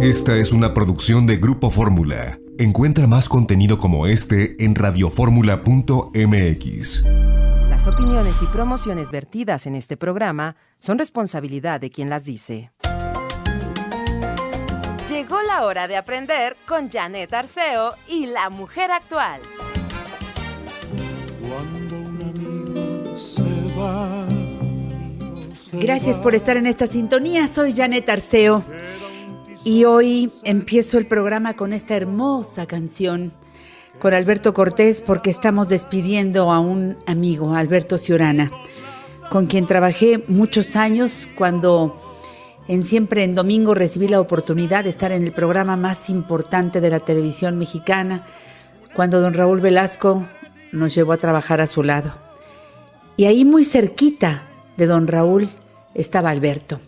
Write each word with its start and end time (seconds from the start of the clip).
Esta 0.00 0.36
es 0.36 0.52
una 0.52 0.74
producción 0.74 1.26
de 1.26 1.38
Grupo 1.38 1.70
Fórmula. 1.70 2.38
Encuentra 2.56 3.08
más 3.08 3.28
contenido 3.28 3.80
como 3.80 4.06
este 4.06 4.54
en 4.64 4.76
radioformula.mx. 4.76 7.04
Las 7.68 7.88
opiniones 7.88 8.36
y 8.40 8.46
promociones 8.46 9.10
vertidas 9.10 9.66
en 9.66 9.74
este 9.74 9.96
programa 9.96 10.54
son 10.78 10.98
responsabilidad 10.98 11.80
de 11.80 11.90
quien 11.90 12.10
las 12.10 12.24
dice. 12.24 12.70
Llegó 15.08 15.42
la 15.42 15.64
hora 15.64 15.88
de 15.88 15.96
aprender 15.96 16.56
con 16.64 16.88
Janet 16.88 17.34
Arceo 17.34 17.94
y 18.08 18.26
la 18.26 18.50
mujer 18.50 18.92
actual. 18.92 19.40
Gracias 25.72 26.20
por 26.20 26.36
estar 26.36 26.56
en 26.56 26.68
esta 26.68 26.86
sintonía. 26.86 27.48
Soy 27.48 27.72
Janet 27.72 28.08
Arceo 28.08 28.62
y 29.68 29.84
hoy 29.84 30.32
empiezo 30.44 30.96
el 30.96 31.04
programa 31.04 31.54
con 31.54 31.74
esta 31.74 31.94
hermosa 31.94 32.64
canción 32.64 33.32
con 33.98 34.14
Alberto 34.14 34.54
Cortés 34.54 35.02
porque 35.02 35.28
estamos 35.28 35.68
despidiendo 35.68 36.50
a 36.50 36.58
un 36.58 36.96
amigo, 37.04 37.54
Alberto 37.54 37.98
Ciurana, 37.98 38.50
con 39.28 39.44
quien 39.44 39.66
trabajé 39.66 40.24
muchos 40.26 40.74
años 40.74 41.28
cuando 41.36 42.00
en 42.66 42.82
Siempre 42.82 43.24
en 43.24 43.34
Domingo 43.34 43.74
recibí 43.74 44.08
la 44.08 44.22
oportunidad 44.22 44.84
de 44.84 44.90
estar 44.90 45.12
en 45.12 45.22
el 45.22 45.32
programa 45.32 45.76
más 45.76 46.08
importante 46.08 46.80
de 46.80 46.88
la 46.88 47.00
televisión 47.00 47.58
mexicana, 47.58 48.24
cuando 48.94 49.20
don 49.20 49.34
Raúl 49.34 49.60
Velasco 49.60 50.24
nos 50.72 50.94
llevó 50.94 51.12
a 51.12 51.18
trabajar 51.18 51.60
a 51.60 51.66
su 51.66 51.82
lado. 51.82 52.14
Y 53.18 53.26
ahí 53.26 53.44
muy 53.44 53.66
cerquita 53.66 54.44
de 54.78 54.86
don 54.86 55.08
Raúl 55.08 55.50
estaba 55.92 56.30
Alberto, 56.30 56.80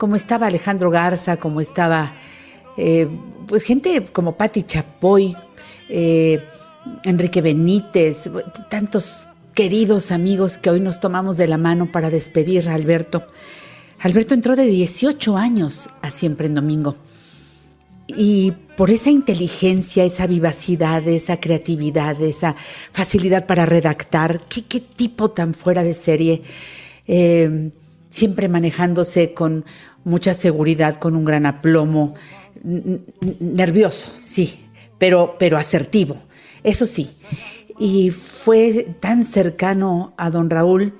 como 0.00 0.16
estaba 0.16 0.46
Alejandro 0.46 0.90
Garza, 0.90 1.36
como 1.36 1.60
estaba 1.60 2.14
eh, 2.78 3.06
pues 3.46 3.64
gente 3.64 4.02
como 4.14 4.34
Patti 4.34 4.62
Chapoy, 4.62 5.36
eh, 5.90 6.42
Enrique 7.04 7.42
Benítez, 7.42 8.30
tantos 8.70 9.28
queridos 9.52 10.10
amigos 10.10 10.56
que 10.56 10.70
hoy 10.70 10.80
nos 10.80 11.00
tomamos 11.00 11.36
de 11.36 11.46
la 11.48 11.58
mano 11.58 11.92
para 11.92 12.08
despedir 12.08 12.66
a 12.70 12.74
Alberto. 12.76 13.26
Alberto 13.98 14.32
entró 14.32 14.56
de 14.56 14.64
18 14.64 15.36
años 15.36 15.90
a 16.00 16.10
Siempre 16.10 16.46
en 16.46 16.54
Domingo. 16.54 16.96
Y 18.06 18.52
por 18.78 18.90
esa 18.90 19.10
inteligencia, 19.10 20.04
esa 20.04 20.26
vivacidad, 20.26 21.06
esa 21.08 21.38
creatividad, 21.40 22.18
esa 22.22 22.56
facilidad 22.92 23.44
para 23.44 23.66
redactar, 23.66 24.48
qué, 24.48 24.80
tipo 24.80 25.30
tan 25.32 25.52
fuera 25.52 25.82
de 25.82 25.92
serie, 25.92 26.40
eh, 27.06 27.70
siempre 28.10 28.48
manejándose 28.48 29.32
con 29.32 29.64
mucha 30.04 30.34
seguridad, 30.34 30.96
con 30.96 31.16
un 31.16 31.24
gran 31.24 31.46
aplomo, 31.46 32.14
nervioso, 33.40 34.10
sí, 34.16 34.66
pero, 34.98 35.36
pero 35.38 35.56
asertivo, 35.56 36.16
eso 36.62 36.86
sí. 36.86 37.10
Y 37.78 38.10
fue 38.10 38.94
tan 39.00 39.24
cercano 39.24 40.12
a 40.18 40.28
don 40.28 40.50
Raúl 40.50 40.94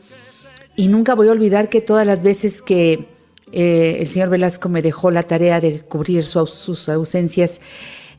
y 0.77 0.89
nunca 0.89 1.15
voy 1.15 1.29
a 1.29 1.33
olvidar 1.33 1.69
que 1.69 1.83
todas 1.83 2.07
las 2.07 2.23
veces 2.23 2.63
que 2.63 3.07
eh, 3.53 3.99
el 4.01 4.09
señor 4.09 4.31
Velasco 4.31 4.69
me 4.69 4.81
dejó 4.81 5.11
la 5.11 5.25
tarea 5.25 5.61
de 5.61 5.81
cubrir 5.81 6.25
sus 6.25 6.89
ausencias, 6.89 7.61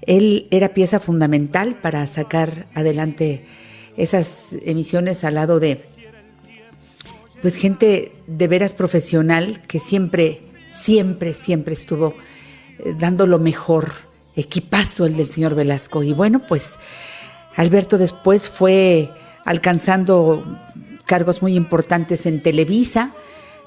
él 0.02 0.48
era 0.52 0.74
pieza 0.74 1.00
fundamental 1.00 1.76
para 1.82 2.06
sacar 2.08 2.68
adelante 2.74 3.46
esas 3.98 4.56
emisiones 4.64 5.24
al 5.24 5.36
lado 5.36 5.60
de 5.60 5.86
pues 7.42 7.56
gente 7.56 8.12
de 8.28 8.48
veras 8.48 8.74
profesional 8.74 9.62
que 9.68 9.80
siempre, 9.80 10.42
siempre, 10.70 11.34
siempre 11.34 11.74
estuvo 11.74 12.14
eh, 12.80 12.94
dando 12.98 13.26
lo 13.26 13.40
mejor, 13.40 13.92
equipazo 14.36 15.06
el 15.06 15.16
del 15.16 15.30
señor 15.30 15.56
Velasco. 15.56 16.04
Y 16.04 16.14
bueno, 16.14 16.46
pues 16.48 16.78
Alberto 17.56 17.98
después 17.98 18.48
fue 18.48 19.12
alcanzando 19.44 20.44
cargos 21.06 21.42
muy 21.42 21.56
importantes 21.56 22.26
en 22.26 22.42
Televisa, 22.42 23.14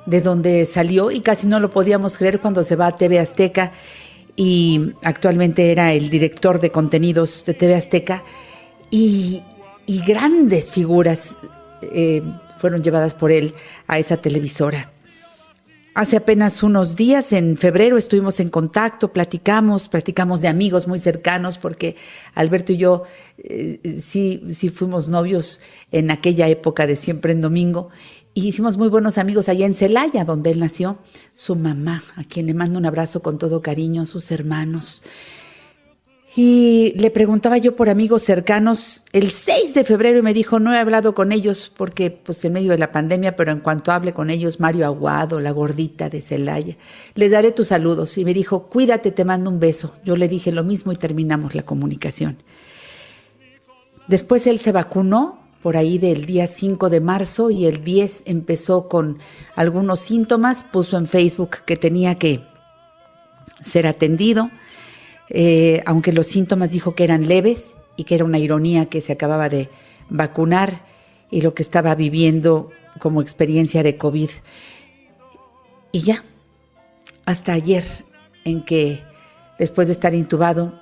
de 0.07 0.21
donde 0.21 0.67
salió 0.67 1.11
y 1.11 1.21
casi 1.21 1.47
no 1.47 1.61
lo 1.61 1.71
podíamos 1.71 2.19
creer 2.19 2.41
cuando 2.41 2.63
se 2.63 2.77
va 2.77 2.89
a 2.89 2.97
TV 2.97 3.19
Azteca 3.19 3.73
y 4.37 4.93
actualmente 5.03 5.73
era 5.73 5.93
el 5.93 6.11
director 6.11 6.61
de 6.61 6.71
contenidos 6.71 7.45
de 7.47 7.55
TV 7.55 7.75
Azteca 7.75 8.23
y, 8.91 9.43
grandes 9.87 10.73
figuras 10.73 11.37
eh, 11.83 12.23
fueron 12.59 12.83
llevadas 12.83 13.15
por 13.15 13.33
él 13.33 13.55
a 13.87 13.99
esa 13.99 14.17
televisora. 14.17 14.91
Hace 15.95 16.17
apenas 16.17 16.65
unos 16.65 16.97
días, 16.97 17.33
en 17.33 17.57
febrero, 17.57 17.97
estuvimos 17.97 18.41
en 18.41 18.51
contacto, 18.51 19.13
platicamos, 19.13 19.87
platicamos 19.87 20.41
de 20.41 20.49
amigos 20.49 20.89
muy 20.89 20.99
cercanos, 20.99 21.57
porque 21.57 21.95
Alberto 22.35 22.73
y 22.73 22.79
yo 22.79 23.05
eh, 23.39 24.01
sí, 24.03 24.43
sí 24.49 24.71
fuimos 24.71 25.09
novios 25.09 25.61
en 25.93 26.11
aquella 26.11 26.49
época 26.49 26.89
de 26.89 26.97
siempre 26.97 27.31
en 27.31 27.41
domingo, 27.41 27.91
y 28.37 28.49
hicimos 28.49 28.77
muy 28.77 28.89
buenos 28.89 29.19
amigos 29.19 29.49
allá 29.49 29.67
en 29.67 29.75
Celaya, 29.75 30.25
donde 30.25 30.51
él 30.51 30.59
nació, 30.59 30.99
su 31.33 31.55
mamá, 31.55 32.03
a 32.17 32.25
quien 32.25 32.47
le 32.47 32.55
mando 32.55 32.81
un 32.81 32.87
abrazo 32.87 33.23
con 33.23 33.39
todo 33.39 33.63
cariño, 33.63 34.05
sus 34.05 34.33
hermanos. 34.33 35.05
Y 36.37 36.95
le 36.97 37.13
preguntaba 37.13 37.59
yo 37.59 37.77
por 37.77 37.89
amigos 37.89 38.23
cercanos 38.23 39.05
el 39.13 39.31
6 39.31 39.73
de 39.73 39.85
febrero 39.85 40.19
y 40.19 40.23
me 40.23 40.35
dijo, 40.35 40.59
no 40.59 40.75
he 40.75 40.79
hablado 40.79 41.15
con 41.15 41.31
ellos 41.31 41.73
porque 41.77 42.11
pues 42.11 42.45
en 42.45 42.55
medio 42.55 42.73
de 42.73 42.79
la 42.79 42.91
pandemia, 42.91 43.37
pero 43.37 43.53
en 43.53 43.61
cuanto 43.61 43.93
hable 43.93 44.13
con 44.13 44.31
ellos, 44.31 44.59
Mario 44.59 44.85
Aguado, 44.87 45.39
la 45.39 45.53
gordita 45.53 46.11
de 46.11 46.21
Celaya, 46.21 46.77
les 47.15 47.31
daré 47.31 47.53
tus 47.53 47.69
saludos. 47.69 48.19
Y 48.19 48.25
me 48.25 48.35
dijo, 48.35 48.65
cuídate, 48.65 49.13
te 49.13 49.25
mando 49.25 49.49
un 49.49 49.61
beso. 49.61 49.95
Yo 50.05 50.17
le 50.17 50.27
dije 50.27 50.51
lo 50.51 50.65
mismo 50.65 50.91
y 50.91 50.97
terminamos 50.97 51.55
la 51.55 51.63
comunicación. 51.63 52.39
Después 54.09 54.49
él 54.49 54.59
se 54.59 54.73
vacunó 54.73 55.39
por 55.63 55.77
ahí 55.77 55.99
del 55.99 56.27
día 56.27 56.49
5 56.49 56.91
de 56.91 57.01
marzo 57.01 57.51
y 57.51 57.67
el 57.67 57.85
10 57.85 58.25
empezó 58.27 58.89
con 58.89 59.19
algunos 59.55 60.01
síntomas, 60.01 60.65
puso 60.65 60.99
en 60.99 61.07
Facebook 61.07 61.59
que 61.65 61.77
tenía 61.77 62.19
que 62.19 62.43
ser 63.63 63.87
atendido 63.87 64.51
eh, 65.31 65.83
aunque 65.87 66.13
los 66.13 66.27
síntomas 66.27 66.71
dijo 66.71 66.95
que 66.95 67.05
eran 67.05 67.29
leves 67.29 67.79
y 67.97 68.05
que 68.05 68.15
era 68.15 68.25
una 68.25 68.39
ironía 68.39 68.87
que 68.87 69.01
se 69.01 69.13
acababa 69.13 69.49
de 69.49 69.69
vacunar 70.11 70.85
y 71.31 71.41
lo 71.41 71.55
que 71.55 71.63
estaba 71.63 71.95
viviendo 71.95 72.71
como 72.99 73.23
experiencia 73.23 73.83
de 73.83 73.97
COVID. 73.97 74.31
Y 75.93 76.03
ya, 76.03 76.25
hasta 77.25 77.53
ayer 77.53 77.85
en 78.45 78.63
que, 78.63 79.03
después 79.59 79.89
de 79.89 79.93
estar 79.93 80.15
intubado, 80.15 80.81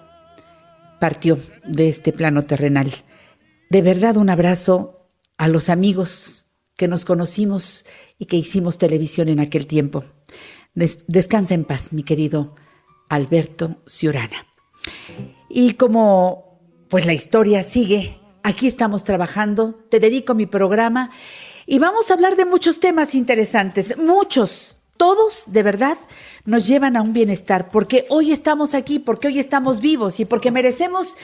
partió 0.98 1.38
de 1.64 1.88
este 1.88 2.12
plano 2.12 2.44
terrenal. 2.44 2.92
De 3.70 3.82
verdad 3.82 4.16
un 4.16 4.30
abrazo 4.30 5.08
a 5.36 5.48
los 5.48 5.68
amigos 5.68 6.46
que 6.76 6.88
nos 6.88 7.04
conocimos 7.04 7.84
y 8.18 8.26
que 8.26 8.36
hicimos 8.36 8.78
televisión 8.78 9.28
en 9.28 9.40
aquel 9.40 9.66
tiempo. 9.66 10.04
descansa 10.74 11.54
en 11.54 11.64
paz, 11.64 11.92
mi 11.92 12.02
querido 12.02 12.54
Alberto 13.12 13.76
Ciurana. 13.86 14.46
Y 15.50 15.74
como 15.74 16.58
pues 16.88 17.04
la 17.04 17.12
historia 17.12 17.62
sigue, 17.62 18.18
aquí 18.42 18.66
estamos 18.66 19.04
trabajando, 19.04 19.74
te 19.90 20.00
dedico 20.00 20.32
mi 20.34 20.46
programa 20.46 21.10
y 21.66 21.78
vamos 21.78 22.10
a 22.10 22.14
hablar 22.14 22.36
de 22.36 22.46
muchos 22.46 22.80
temas 22.80 23.14
interesantes, 23.14 23.98
muchos, 23.98 24.78
todos 24.96 25.44
de 25.48 25.62
verdad 25.62 25.98
nos 26.46 26.66
llevan 26.66 26.96
a 26.96 27.02
un 27.02 27.12
bienestar, 27.12 27.68
porque 27.70 28.06
hoy 28.08 28.32
estamos 28.32 28.74
aquí, 28.74 28.98
porque 28.98 29.28
hoy 29.28 29.38
estamos 29.38 29.82
vivos 29.82 30.18
y 30.18 30.24
porque 30.24 30.50
merecemos 30.50 31.18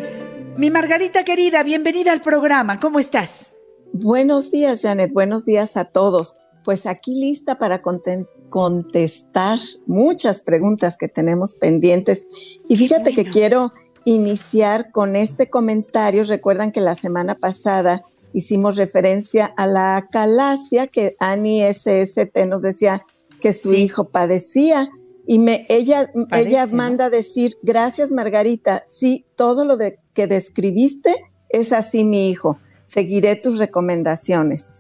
Mi 0.62 0.70
Margarita 0.70 1.24
querida, 1.24 1.64
bienvenida 1.64 2.12
al 2.12 2.22
programa. 2.22 2.80
¿Cómo 2.80 3.00
estás? 3.00 3.56
Buenos 3.94 4.52
días, 4.52 4.84
Janet. 4.84 5.12
Buenos 5.12 5.44
días 5.44 5.76
a 5.76 5.86
todos. 5.86 6.36
Pues 6.64 6.86
aquí 6.86 7.20
lista 7.20 7.58
para 7.58 7.82
contestar 7.82 9.58
muchas 9.88 10.42
preguntas 10.42 10.98
que 11.00 11.08
tenemos 11.08 11.56
pendientes. 11.56 12.28
Y 12.70 12.78
fíjate 12.78 13.16
que 13.16 13.26
quiero 13.26 13.74
iniciar 14.06 14.92
con 14.92 15.16
este 15.16 15.50
comentario. 15.50 16.26
Recuerdan 16.26 16.72
que 16.72 16.82
la 16.82 16.94
semana 16.94 17.34
pasada 17.34 18.04
hicimos 18.32 18.76
referencia 18.76 19.52
a 19.58 19.66
la 19.66 20.10
calasia 20.12 20.86
que 20.86 21.16
Annie 21.20 21.74
SST 21.74 22.38
nos 22.48 22.62
decía 22.62 23.04
que 23.40 23.54
su 23.54 23.74
hijo 23.74 24.10
padecía. 24.10 24.92
Y 25.32 25.40
me, 25.40 25.66
ella, 25.70 26.12
ella 26.34 26.68
manda 26.68 27.10
decir, 27.10 27.58
gracias 27.64 28.12
Margarita, 28.12 28.84
sí, 28.90 29.26
todo 29.38 29.64
lo 29.64 29.78
de, 29.78 29.98
que 30.14 30.28
describiste 30.28 31.16
es 31.48 31.72
así 31.72 32.04
mi 32.04 32.30
hijo. 32.30 32.60
Seguiré 32.84 33.38
tus 33.38 33.58
recomendaciones. 33.58 34.72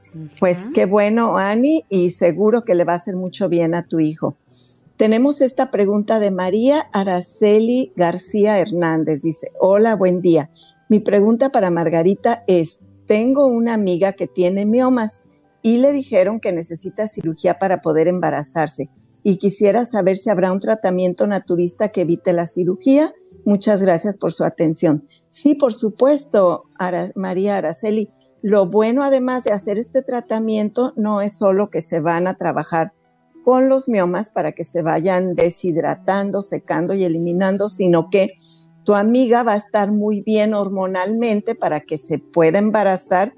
Pues 0.41 0.67
qué 0.73 0.83
bueno, 0.83 1.37
Ani, 1.37 1.85
y 1.87 2.09
seguro 2.09 2.65
que 2.65 2.75
le 2.75 2.83
va 2.83 2.91
a 2.91 2.95
hacer 2.97 3.15
mucho 3.15 3.47
bien 3.47 3.73
a 3.73 3.87
tu 3.87 4.01
hijo. 4.01 4.35
Tenemos 4.97 5.39
esta 5.39 5.71
pregunta 5.71 6.19
de 6.19 6.31
María 6.31 6.81
Araceli 6.91 7.93
García 7.95 8.59
Hernández. 8.59 9.21
Dice, 9.21 9.53
hola, 9.57 9.95
buen 9.95 10.19
día. 10.19 10.49
Mi 10.89 10.99
pregunta 10.99 11.53
para 11.53 11.71
Margarita 11.71 12.43
es, 12.47 12.81
tengo 13.05 13.45
una 13.47 13.73
amiga 13.73 14.11
que 14.11 14.27
tiene 14.27 14.65
miomas 14.65 15.21
y 15.61 15.77
le 15.77 15.93
dijeron 15.93 16.41
que 16.41 16.51
necesita 16.51 17.07
cirugía 17.07 17.57
para 17.57 17.79
poder 17.79 18.09
embarazarse 18.09 18.89
y 19.23 19.37
quisiera 19.37 19.85
saber 19.85 20.17
si 20.17 20.29
habrá 20.29 20.51
un 20.51 20.59
tratamiento 20.59 21.27
naturista 21.27 21.89
que 21.89 22.01
evite 22.01 22.33
la 22.33 22.47
cirugía. 22.47 23.13
Muchas 23.45 23.81
gracias 23.81 24.17
por 24.17 24.31
su 24.31 24.43
atención. 24.43 25.07
Sí, 25.29 25.55
por 25.55 25.73
supuesto, 25.73 26.65
María 27.15 27.57
Araceli. 27.57 28.09
Lo 28.41 28.67
bueno 28.67 29.03
además 29.03 29.43
de 29.43 29.51
hacer 29.51 29.77
este 29.77 30.01
tratamiento 30.01 30.93
no 30.95 31.21
es 31.21 31.37
solo 31.37 31.69
que 31.69 31.81
se 31.81 31.99
van 31.99 32.27
a 32.27 32.35
trabajar 32.35 32.93
con 33.43 33.69
los 33.69 33.87
miomas 33.87 34.29
para 34.29 34.51
que 34.51 34.63
se 34.63 34.81
vayan 34.81 35.35
deshidratando, 35.35 36.41
secando 36.41 36.93
y 36.93 37.03
eliminando, 37.03 37.69
sino 37.69 38.09
que 38.09 38.33
tu 38.83 38.95
amiga 38.95 39.43
va 39.43 39.53
a 39.53 39.57
estar 39.57 39.91
muy 39.91 40.23
bien 40.23 40.53
hormonalmente 40.53 41.53
para 41.53 41.81
que 41.81 41.97
se 41.97 42.17
pueda 42.17 42.59
embarazar 42.59 43.33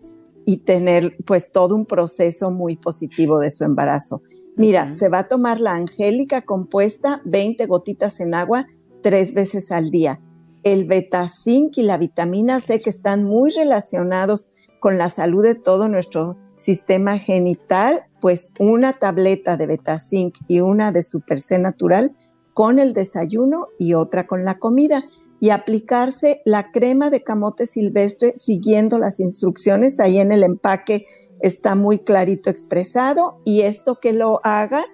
y 0.45 0.57
tener 0.57 1.17
pues 1.25 1.51
todo 1.51 1.75
un 1.75 1.85
proceso 1.85 2.51
muy 2.51 2.77
positivo 2.77 3.39
de 3.39 3.51
su 3.51 3.63
embarazo. 3.63 4.21
Mira, 4.55 4.93
se 4.93 5.09
va 5.09 5.19
a 5.19 5.27
tomar 5.27 5.59
la 5.59 5.73
angélica 5.73 6.41
compuesta, 6.41 7.21
20 7.25 7.65
gotitas 7.65 8.19
en 8.19 8.35
agua, 8.35 8.67
tres 9.01 9.33
veces 9.33 9.71
al 9.71 9.89
día. 9.89 10.21
El 10.63 10.85
beta-zinc 10.85 11.77
y 11.77 11.83
la 11.83 11.97
vitamina 11.97 12.59
C 12.59 12.81
que 12.81 12.89
están 12.89 13.23
muy 13.23 13.51
relacionados 13.51 14.51
con 14.79 14.97
la 14.97 15.09
salud 15.09 15.43
de 15.43 15.55
todo 15.55 15.87
nuestro 15.87 16.37
sistema 16.57 17.17
genital, 17.17 18.05
pues 18.21 18.51
una 18.59 18.93
tableta 18.93 19.57
de 19.57 19.65
beta-zinc 19.65 20.35
y 20.47 20.59
una 20.59 20.91
de 20.91 21.03
super 21.03 21.39
C 21.39 21.57
natural 21.57 22.15
con 22.53 22.79
el 22.79 22.93
desayuno 22.93 23.67
y 23.79 23.95
otra 23.95 24.27
con 24.27 24.43
la 24.43 24.59
comida 24.59 25.03
y 25.43 25.49
aplicarse 25.49 26.41
la 26.45 26.71
crema 26.71 27.09
de 27.09 27.21
camote 27.21 27.65
silvestre 27.65 28.31
siguiendo 28.37 28.97
las 28.97 29.19
instrucciones. 29.19 29.99
Ahí 29.99 30.19
en 30.19 30.31
el 30.31 30.41
empaque 30.41 31.05
está 31.41 31.75
muy 31.75 31.99
clarito 31.99 32.49
expresado 32.49 33.41
y 33.43 33.63
esto 33.63 33.99
que 33.99 34.13
lo 34.13 34.39
haga 34.45 34.85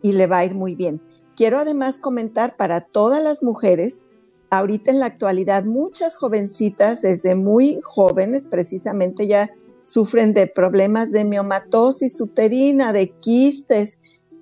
y 0.00 0.12
le 0.12 0.26
va 0.26 0.38
a 0.38 0.46
ir 0.46 0.54
muy 0.54 0.74
bien. 0.74 1.02
Quiero 1.36 1.58
además 1.58 1.98
comentar 1.98 2.56
para 2.56 2.80
todas 2.80 3.22
las 3.22 3.42
mujeres, 3.42 4.04
ahorita 4.48 4.92
en 4.92 5.00
la 5.00 5.04
actualidad 5.04 5.66
muchas 5.66 6.16
jovencitas 6.16 7.02
desde 7.02 7.34
muy 7.34 7.78
jóvenes 7.82 8.46
precisamente 8.46 9.28
ya 9.28 9.50
sufren 9.82 10.32
de 10.32 10.46
problemas 10.46 11.12
de 11.12 11.26
miomatosis 11.26 12.18
uterina, 12.22 12.94
de 12.94 13.10
quistes, 13.10 13.98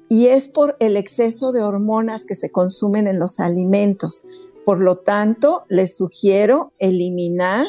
y 0.09 0.29
es 0.29 0.49
por 0.49 0.77
el 0.79 0.97
exceso 0.97 1.51
de 1.51 1.65
hormonas 1.65 2.25
que 2.25 2.37
se 2.37 2.53
consumen 2.53 3.09
en 3.09 3.19
los 3.19 3.41
alimentos. 3.41 4.23
Por 4.67 4.81
lo 4.81 4.99
tanto, 4.99 5.65
les 5.69 5.97
sugiero 5.97 6.73
eliminar 6.81 7.69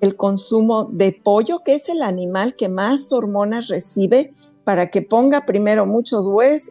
el 0.00 0.16
consumo 0.16 0.84
de 0.84 1.20
pollo, 1.24 1.64
que 1.64 1.74
es 1.74 1.88
el 1.88 2.02
animal 2.02 2.54
que 2.54 2.68
más 2.68 3.12
hormonas 3.12 3.66
recibe, 3.66 4.32
para 4.62 4.90
que 4.90 5.02
ponga 5.02 5.44
primero 5.44 5.86
muchos 5.86 6.24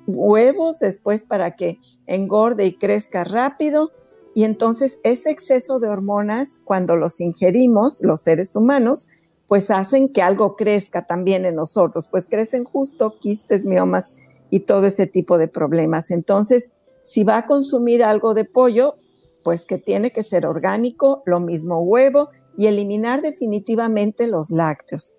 huevos, 0.07 0.79
después 0.79 1.25
para 1.25 1.57
que 1.57 1.77
engorde 2.07 2.67
y 2.67 2.77
crezca 2.77 3.25
rápido. 3.25 3.91
Y 4.33 4.45
entonces 4.45 5.01
ese 5.03 5.29
exceso 5.29 5.81
de 5.81 5.89
hormonas, 5.89 6.61
cuando 6.63 6.95
los 6.95 7.19
ingerimos, 7.19 8.01
los 8.01 8.21
seres 8.21 8.56
humanos, 8.56 9.09
pues 9.50 9.71
hacen 9.71 10.07
que 10.07 10.21
algo 10.21 10.56
crezca 10.56 11.06
también 11.06 11.44
en 11.44 11.56
nosotros, 11.56 12.07
pues 12.09 12.27
crecen 12.27 12.63
justo 12.63 13.19
quistes, 13.19 13.65
miomas 13.65 14.19
y 14.51 14.61
todo 14.61 14.85
ese 14.85 15.06
tipo 15.06 15.38
de 15.38 15.50
problemas. 15.50 16.11
Entonces, 16.11 16.71
si 17.03 17.25
va 17.25 17.39
a 17.39 17.45
consumir 17.45 18.06
algo 18.06 18.33
de 18.33 18.45
pollo, 18.45 18.95
pues 19.44 19.65
que 19.65 19.77
tiene 19.77 20.12
que 20.12 20.24
ser 20.24 20.45
orgánico, 20.45 21.24
lo 21.25 21.39
mismo 21.39 21.80
huevo 21.81 22.30
y 22.57 22.68
eliminar 22.68 23.21
definitivamente 23.21 24.27
los 24.27 24.50
lácteos. 24.51 25.15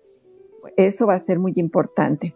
Eso 0.77 1.07
va 1.07 1.15
a 1.15 1.19
ser 1.19 1.39
muy 1.39 1.53
importante. 1.55 2.35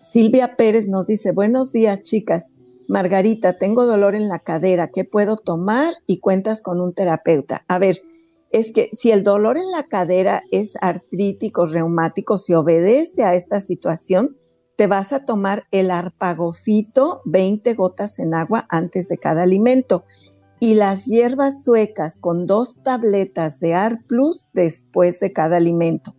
Silvia 0.00 0.56
Pérez 0.56 0.88
nos 0.88 1.06
dice, 1.06 1.32
buenos 1.32 1.72
días 1.72 2.02
chicas. 2.02 2.50
Margarita, 2.88 3.58
tengo 3.58 3.86
dolor 3.86 4.14
en 4.14 4.28
la 4.28 4.38
cadera, 4.38 4.88
¿qué 4.88 5.04
puedo 5.04 5.36
tomar? 5.36 5.94
Y 6.06 6.20
cuentas 6.20 6.62
con 6.62 6.80
un 6.80 6.94
terapeuta. 6.94 7.64
A 7.68 7.78
ver, 7.78 7.98
es 8.50 8.72
que 8.72 8.90
si 8.92 9.10
el 9.10 9.24
dolor 9.24 9.58
en 9.58 9.70
la 9.72 9.84
cadera 9.84 10.42
es 10.52 10.74
artrítico, 10.80 11.66
reumático, 11.66 12.38
si 12.38 12.54
obedece 12.54 13.24
a 13.24 13.34
esta 13.34 13.60
situación, 13.60 14.36
te 14.76 14.86
vas 14.86 15.12
a 15.12 15.24
tomar 15.24 15.64
el 15.70 15.90
arpagofito 15.90 17.22
20 17.24 17.74
gotas 17.74 18.18
en 18.18 18.34
agua 18.34 18.66
antes 18.70 19.08
de 19.08 19.18
cada 19.18 19.42
alimento 19.42 20.04
y 20.60 20.74
las 20.74 21.06
hierbas 21.06 21.64
suecas 21.64 22.16
con 22.16 22.46
dos 22.46 22.82
tabletas 22.82 23.60
de 23.60 23.74
AR 23.74 24.04
Plus 24.06 24.46
después 24.52 25.20
de 25.20 25.32
cada 25.32 25.56
alimento. 25.56 26.14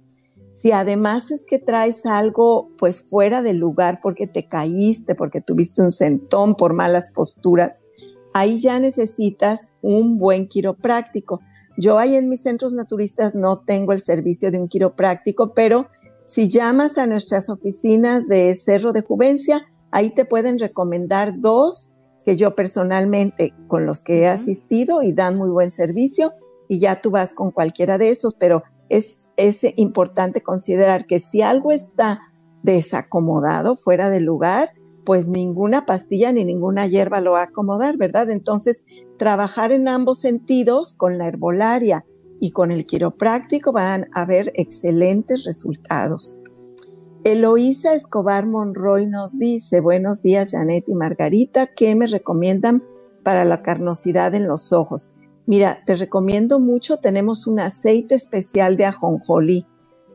Si 0.54 0.72
además 0.72 1.32
es 1.32 1.46
que 1.46 1.60
traes 1.60 2.06
algo 2.06 2.70
pues 2.78 3.10
fuera 3.10 3.42
del 3.42 3.58
lugar 3.58 4.00
porque 4.02 4.28
te 4.28 4.48
caíste, 4.48 5.14
porque 5.16 5.42
tuviste 5.42 5.82
un 5.82 5.92
sentón 5.92 6.56
por 6.56 6.74
malas 6.74 7.12
posturas, 7.14 7.86
ahí 8.34 8.60
ya 8.60 8.80
necesitas 8.80 9.72
un 9.82 10.18
buen 10.18 10.48
quiropráctico. 10.48 11.42
Yo 11.78 11.98
ahí 11.98 12.16
en 12.16 12.30
mis 12.30 12.42
centros 12.42 12.74
naturistas 12.74 13.36
no 13.36 13.60
tengo 13.60 13.94
el 13.94 14.00
servicio 14.00 14.50
de 14.50 14.60
un 14.60 14.68
quiropráctico, 14.68 15.54
pero 15.54 15.88
si 16.26 16.50
llamas 16.50 16.98
a 16.98 17.06
nuestras 17.06 17.50
oficinas 17.50 18.28
de 18.28 18.56
Cerro 18.56 18.92
de 18.92 19.04
Juvencia, 19.04 19.68
ahí 19.92 20.10
te 20.10 20.26
pueden 20.26 20.58
recomendar 20.58 21.40
dos 21.40 21.92
que 22.26 22.36
yo 22.36 22.52
personalmente 22.52 23.54
con 23.68 23.86
los 23.86 24.02
que 24.02 24.22
he 24.22 24.28
asistido 24.28 25.04
y 25.04 25.14
dan 25.14 25.38
muy 25.38 25.50
buen 25.50 25.72
servicio 25.72 26.34
y 26.68 26.80
ya 26.80 27.00
tú 27.00 27.12
vas 27.12 27.34
con 27.34 27.52
cualquiera 27.52 27.98
de 27.98 28.10
esos, 28.10 28.34
pero 28.36 28.64
es, 28.90 29.30
es 29.38 29.62
importante 29.78 30.42
considerar 30.42 31.06
que 31.06 31.20
si 31.20 31.42
algo 31.42 31.72
está 31.72 32.22
desacomodado, 32.64 33.78
fuera 33.78 34.10
de 34.10 34.22
lugar, 34.22 34.74
pues 35.06 35.28
ninguna 35.28 35.86
pastilla 35.86 36.32
ni 36.32 36.44
ninguna 36.44 36.88
hierba 36.88 37.22
lo 37.22 37.34
va 37.34 37.42
a 37.42 37.46
acomodar, 37.46 37.96
¿verdad? 37.98 38.32
Entonces, 38.32 38.84
trabajar 39.18 39.72
en 39.72 39.88
ambos 39.88 40.20
sentidos 40.20 40.96
con 40.96 41.20
la 41.20 41.28
herbolaria 41.28 42.06
y 42.40 42.52
con 42.52 42.72
el 42.72 42.86
quiropráctico 42.86 43.72
van 43.72 44.08
a 44.14 44.24
haber 44.24 44.52
excelentes 44.56 45.46
resultados. 45.46 46.40
Eloísa 47.26 47.96
Escobar 47.96 48.46
Monroy 48.46 49.08
nos 49.08 49.40
dice, 49.40 49.80
buenos 49.80 50.22
días 50.22 50.52
Janet 50.52 50.88
y 50.88 50.94
Margarita, 50.94 51.66
¿qué 51.66 51.96
me 51.96 52.06
recomiendan 52.06 52.84
para 53.24 53.46
la 53.46 53.64
carnosidad 53.64 54.36
en 54.36 54.48
los 54.48 54.72
ojos? 54.72 55.10
Mira, 55.48 55.82
te 55.88 55.96
recomiendo 55.96 56.60
mucho, 56.60 56.98
tenemos 56.98 57.48
un 57.48 57.60
aceite 57.60 58.14
especial 58.14 58.78
de 58.78 58.86
ajonjolí 58.86 59.66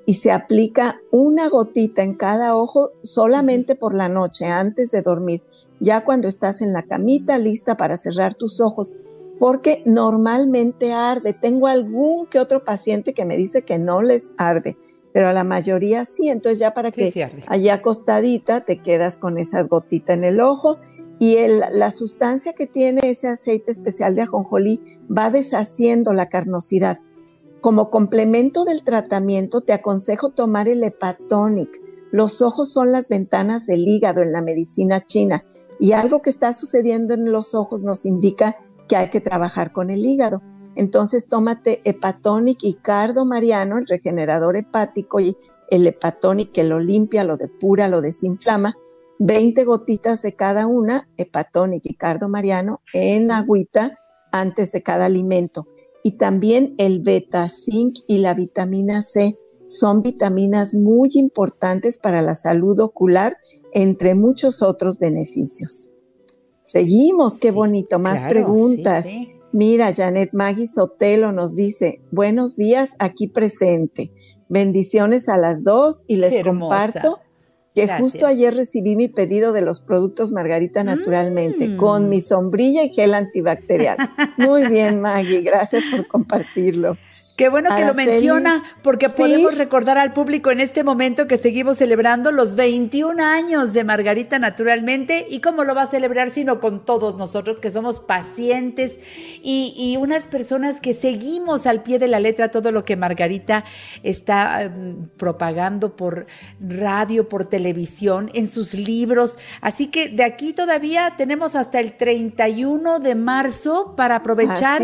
y 0.06 0.14
se 0.14 0.30
aplica 0.30 1.00
una 1.10 1.48
gotita 1.48 2.04
en 2.04 2.14
cada 2.14 2.56
ojo 2.56 2.92
solamente 3.02 3.74
por 3.74 3.92
la 3.92 4.08
noche 4.08 4.46
antes 4.46 4.92
de 4.92 5.02
dormir, 5.02 5.42
ya 5.80 6.04
cuando 6.04 6.28
estás 6.28 6.62
en 6.62 6.72
la 6.72 6.84
camita 6.84 7.38
lista 7.38 7.76
para 7.76 7.96
cerrar 7.96 8.36
tus 8.36 8.60
ojos, 8.60 8.94
porque 9.40 9.82
normalmente 9.84 10.92
arde. 10.92 11.32
Tengo 11.32 11.66
algún 11.66 12.26
que 12.26 12.38
otro 12.38 12.62
paciente 12.62 13.14
que 13.14 13.24
me 13.24 13.36
dice 13.36 13.62
que 13.62 13.80
no 13.80 14.00
les 14.00 14.32
arde 14.38 14.76
pero 15.12 15.28
a 15.28 15.32
la 15.32 15.44
mayoría 15.44 16.04
sí. 16.04 16.28
Entonces 16.28 16.58
ya 16.58 16.74
para 16.74 16.90
que 16.90 17.12
allá 17.46 17.74
acostadita 17.74 18.62
te 18.62 18.78
quedas 18.78 19.18
con 19.18 19.38
esas 19.38 19.68
gotitas 19.68 20.16
en 20.16 20.24
el 20.24 20.40
ojo 20.40 20.78
y 21.18 21.36
la 21.74 21.90
sustancia 21.90 22.54
que 22.54 22.66
tiene 22.66 23.00
ese 23.04 23.28
aceite 23.28 23.70
especial 23.70 24.14
de 24.14 24.22
ajonjolí 24.22 24.80
va 25.10 25.30
deshaciendo 25.30 26.14
la 26.14 26.30
carnosidad. 26.30 26.98
Como 27.60 27.90
complemento 27.90 28.64
del 28.64 28.84
tratamiento 28.84 29.60
te 29.60 29.74
aconsejo 29.74 30.30
tomar 30.30 30.66
el 30.66 30.82
hepatonic. 30.82 31.70
Los 32.10 32.40
ojos 32.40 32.72
son 32.72 32.90
las 32.90 33.10
ventanas 33.10 33.66
del 33.66 33.86
hígado 33.86 34.22
en 34.22 34.32
la 34.32 34.40
medicina 34.40 35.04
china 35.04 35.44
y 35.78 35.92
algo 35.92 36.22
que 36.22 36.30
está 36.30 36.54
sucediendo 36.54 37.12
en 37.12 37.30
los 37.30 37.54
ojos 37.54 37.82
nos 37.82 38.06
indica 38.06 38.56
que 38.88 38.96
hay 38.96 39.10
que 39.10 39.20
trabajar 39.20 39.72
con 39.72 39.90
el 39.90 40.04
hígado. 40.04 40.42
Entonces 40.76 41.28
tómate 41.28 41.80
hepatonic 41.84 42.58
y 42.62 42.74
cardo 42.74 43.24
mariano, 43.24 43.78
el 43.78 43.86
regenerador 43.86 44.56
hepático 44.56 45.20
y 45.20 45.36
el 45.70 45.86
hepatonic 45.86 46.52
que 46.52 46.64
lo 46.64 46.80
limpia, 46.80 47.24
lo 47.24 47.36
depura, 47.36 47.88
lo 47.88 48.00
desinflama. 48.00 48.76
20 49.18 49.64
gotitas 49.64 50.22
de 50.22 50.34
cada 50.34 50.66
una, 50.66 51.08
hepatonic 51.16 51.84
y 51.84 51.94
cardo 51.94 52.28
mariano, 52.28 52.80
en 52.94 53.30
agüita 53.30 53.98
antes 54.32 54.72
de 54.72 54.82
cada 54.82 55.06
alimento. 55.06 55.66
Y 56.02 56.12
también 56.12 56.74
el 56.78 57.00
beta 57.00 57.48
zinc 57.48 57.98
y 58.06 58.18
la 58.18 58.32
vitamina 58.32 59.02
C 59.02 59.38
son 59.66 60.02
vitaminas 60.02 60.74
muy 60.74 61.10
importantes 61.14 61.98
para 61.98 62.22
la 62.22 62.34
salud 62.34 62.80
ocular, 62.80 63.36
entre 63.72 64.14
muchos 64.14 64.62
otros 64.62 64.98
beneficios. 64.98 65.88
Seguimos, 66.64 67.38
qué 67.38 67.50
bonito, 67.50 67.98
más 67.98 68.24
preguntas. 68.24 69.06
Mira, 69.52 69.92
Janet 69.92 70.30
Maggie 70.32 70.68
Sotelo 70.68 71.32
nos 71.32 71.56
dice, 71.56 72.00
buenos 72.12 72.56
días 72.56 72.94
aquí 72.98 73.26
presente. 73.26 74.12
Bendiciones 74.48 75.28
a 75.28 75.36
las 75.36 75.64
dos 75.64 76.04
y 76.06 76.16
les 76.16 76.44
comparto 76.44 77.20
que 77.74 77.88
justo 77.98 78.26
ayer 78.26 78.54
recibí 78.54 78.96
mi 78.96 79.08
pedido 79.08 79.52
de 79.52 79.60
los 79.60 79.80
productos 79.80 80.32
Margarita 80.32 80.84
naturalmente, 80.84 81.68
mm. 81.68 81.76
con 81.76 82.08
mi 82.08 82.20
sombrilla 82.20 82.84
y 82.84 82.90
gel 82.90 83.14
antibacterial. 83.14 83.96
Muy 84.38 84.66
bien, 84.68 85.00
Maggie, 85.00 85.42
gracias 85.42 85.84
por 85.90 86.06
compartirlo. 86.06 86.96
Qué 87.40 87.48
bueno 87.48 87.70
que 87.74 87.86
lo 87.86 87.94
menciona, 87.94 88.62
porque 88.82 89.08
podemos 89.08 89.56
recordar 89.56 89.96
al 89.96 90.12
público 90.12 90.50
en 90.50 90.60
este 90.60 90.84
momento 90.84 91.26
que 91.26 91.38
seguimos 91.38 91.78
celebrando 91.78 92.32
los 92.32 92.54
21 92.54 93.24
años 93.24 93.72
de 93.72 93.82
Margarita 93.82 94.38
naturalmente. 94.38 95.26
¿Y 95.26 95.40
cómo 95.40 95.64
lo 95.64 95.74
va 95.74 95.84
a 95.84 95.86
celebrar 95.86 96.32
sino 96.32 96.60
con 96.60 96.84
todos 96.84 97.14
nosotros 97.14 97.58
que 97.58 97.70
somos 97.70 97.98
pacientes 97.98 99.00
y, 99.42 99.72
y 99.74 99.96
unas 99.96 100.26
personas 100.26 100.82
que 100.82 100.92
seguimos 100.92 101.66
al 101.66 101.82
pie 101.82 101.98
de 101.98 102.08
la 102.08 102.20
letra 102.20 102.50
todo 102.50 102.72
lo 102.72 102.84
que 102.84 102.96
Margarita 102.96 103.64
está 104.02 104.64
em, 104.64 105.08
propagando 105.16 105.96
por 105.96 106.26
radio, 106.60 107.26
por 107.26 107.46
televisión, 107.46 108.30
en 108.34 108.50
sus 108.50 108.74
libros? 108.74 109.38
Así 109.62 109.86
que 109.86 110.10
de 110.10 110.24
aquí 110.24 110.52
todavía 110.52 111.14
tenemos 111.16 111.56
hasta 111.56 111.80
el 111.80 111.96
31 111.96 112.98
de 112.98 113.14
marzo 113.14 113.94
para 113.96 114.16
aprovechar 114.16 114.82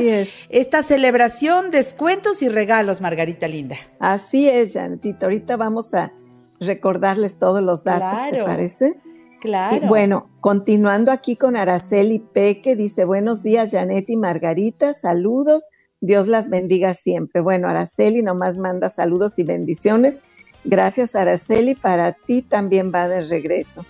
esta 0.48 0.82
celebración, 0.82 1.70
descuentos 1.70 2.40
y 2.40 2.45
regalos, 2.48 3.00
Margarita 3.00 3.48
Linda. 3.48 3.76
Así 3.98 4.48
es, 4.48 4.74
Janetita. 4.74 5.26
Ahorita 5.26 5.56
vamos 5.56 5.94
a 5.94 6.12
recordarles 6.60 7.38
todos 7.38 7.62
los 7.62 7.84
datos, 7.84 8.20
¿te 8.30 8.42
parece? 8.42 8.94
Claro. 9.40 9.86
bueno, 9.86 10.30
continuando 10.40 11.12
aquí 11.12 11.36
con 11.36 11.56
Araceli 11.56 12.18
Peque, 12.18 12.74
dice, 12.74 13.04
buenos 13.04 13.42
días, 13.42 13.70
Janet 13.70 14.08
y 14.08 14.16
Margarita, 14.16 14.92
saludos, 14.94 15.68
Dios 16.00 16.26
las 16.26 16.48
bendiga 16.48 16.94
siempre. 16.94 17.42
Bueno, 17.42 17.68
Araceli 17.68 18.22
nomás 18.22 18.56
manda 18.56 18.88
saludos 18.88 19.34
y 19.38 19.44
bendiciones. 19.44 20.20
Gracias, 20.64 21.14
Araceli, 21.14 21.74
para 21.74 22.12
ti 22.12 22.42
también 22.42 22.90
va 22.92 23.08
de 23.08 23.20
regreso. 23.20 23.84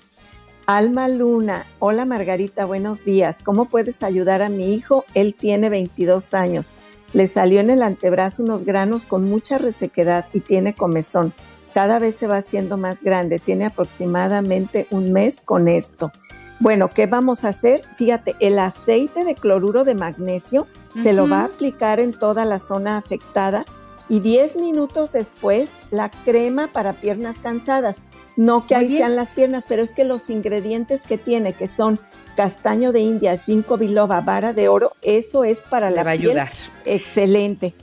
Alma 0.67 1.09
Luna, 1.09 1.65
hola 1.79 2.05
Margarita, 2.05 2.65
buenos 2.65 3.05
días. 3.05 3.39
¿Cómo 3.45 3.67
puedes 3.67 4.03
ayudar 4.03 4.43
a 4.43 4.49
mi 4.49 4.75
hijo? 4.75 5.05
Él 5.15 5.37
tiene 5.37 5.71
22 5.71 6.35
años. 6.35 6.75
Le 7.17 7.29
salió 7.29 7.61
en 7.61 7.71
el 7.71 7.83
antebrazo 7.83 8.43
unos 8.43 8.67
granos 8.67 9.07
con 9.07 9.25
mucha 9.25 9.57
resequedad 9.57 10.27
y 10.35 10.41
tiene 10.41 10.75
comezón. 10.75 11.33
Cada 11.73 11.99
vez 11.99 12.15
se 12.15 12.27
va 12.27 12.37
haciendo 12.37 12.77
más 12.77 13.03
grande. 13.03 13.39
Tiene 13.39 13.65
aproximadamente 13.65 14.87
un 14.91 15.15
mes 15.15 15.41
con 15.41 15.67
esto. 15.67 16.13
Bueno, 16.61 16.91
¿qué 16.91 17.07
vamos 17.07 17.45
a 17.45 17.49
hacer? 17.49 17.81
Fíjate, 17.95 18.37
el 18.41 18.59
aceite 18.59 19.25
de 19.25 19.35
cloruro 19.35 19.85
de 19.85 19.95
magnesio 19.95 20.67
se 21.03 21.15
lo 21.15 21.27
va 21.27 21.41
a 21.41 21.45
aplicar 21.47 22.01
en 22.01 22.13
toda 22.13 22.45
la 22.45 22.59
zona 22.59 22.99
afectada 22.99 23.65
y 24.11 24.21
10 24.21 24.57
minutos 24.57 25.13
después 25.13 25.71
la 25.91 26.11
crema 26.11 26.67
para 26.67 26.93
piernas 26.93 27.37
cansadas. 27.43 27.97
No 28.37 28.67
que 28.67 28.75
ahí 28.75 28.99
sean 28.99 29.17
las 29.17 29.31
piernas, 29.31 29.65
pero 29.67 29.83
es 29.83 29.93
que 29.93 30.05
los 30.05 30.29
ingredientes 30.31 31.03
que 31.03 31.19
tiene, 31.19 31.53
que 31.55 31.69
son 31.69 31.99
castaño 32.37 32.93
de 32.93 33.01
India, 33.01 33.37
ginkgo 33.39 33.79
biloba, 33.79 34.21
vara 34.21 34.53
de 34.53 34.69
oro, 34.69 34.93
eso 35.03 35.43
es 35.45 35.63
para 35.63 35.91
la 35.91 36.05
va 36.05 36.13
piel. 36.13 36.29
ayudar. 36.31 36.51
Excelente. 36.85 37.75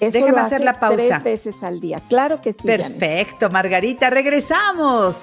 Eso 0.00 0.12
Déjame 0.12 0.32
lo 0.32 0.38
hacer 0.38 0.56
hace 0.56 0.64
la 0.64 0.80
pausa. 0.80 0.96
tres 0.96 1.22
veces 1.24 1.56
al 1.62 1.80
día. 1.80 2.00
Claro 2.08 2.40
que 2.40 2.52
sí. 2.52 2.60
Janet. 2.64 2.98
Perfecto, 2.98 3.50
Margarita, 3.50 4.10
regresamos. 4.10 5.16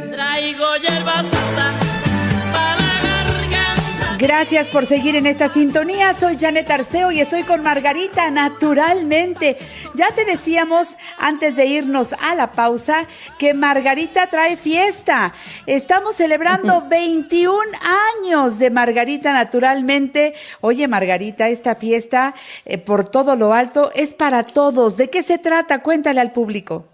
Gracias 4.37 4.69
por 4.69 4.85
seguir 4.85 5.15
en 5.15 5.25
esta 5.25 5.47
sintonía. 5.49 6.13
Soy 6.13 6.37
Janet 6.37 6.69
Arceo 6.69 7.11
y 7.11 7.21
estoy 7.21 7.41
con 7.41 7.63
Margarita 7.63 8.29
naturalmente. 8.29 9.57
Ya 9.95 10.09
te 10.13 10.25
decíamos 10.25 10.95
antes 11.17 11.55
de 11.55 11.65
irnos 11.65 12.13
a 12.13 12.35
la 12.35 12.51
pausa 12.51 13.07
que 13.39 13.55
Margarita 13.55 14.27
trae 14.29 14.55
fiesta. 14.55 15.33
Estamos 15.65 16.17
celebrando 16.17 16.83
21 16.87 17.59
años 18.21 18.59
de 18.59 18.69
Margarita 18.69 19.33
naturalmente. 19.33 20.35
Oye, 20.61 20.87
Margarita, 20.87 21.49
esta 21.49 21.73
fiesta 21.73 22.35
eh, 22.65 22.77
por 22.77 23.09
todo 23.09 23.35
lo 23.35 23.55
alto 23.55 23.89
es 23.95 24.13
para 24.13 24.43
todos. 24.43 24.97
¿De 24.97 25.09
qué 25.09 25.23
se 25.23 25.39
trata? 25.39 25.81
Cuéntale 25.81 26.21
al 26.21 26.31
público. 26.31 26.85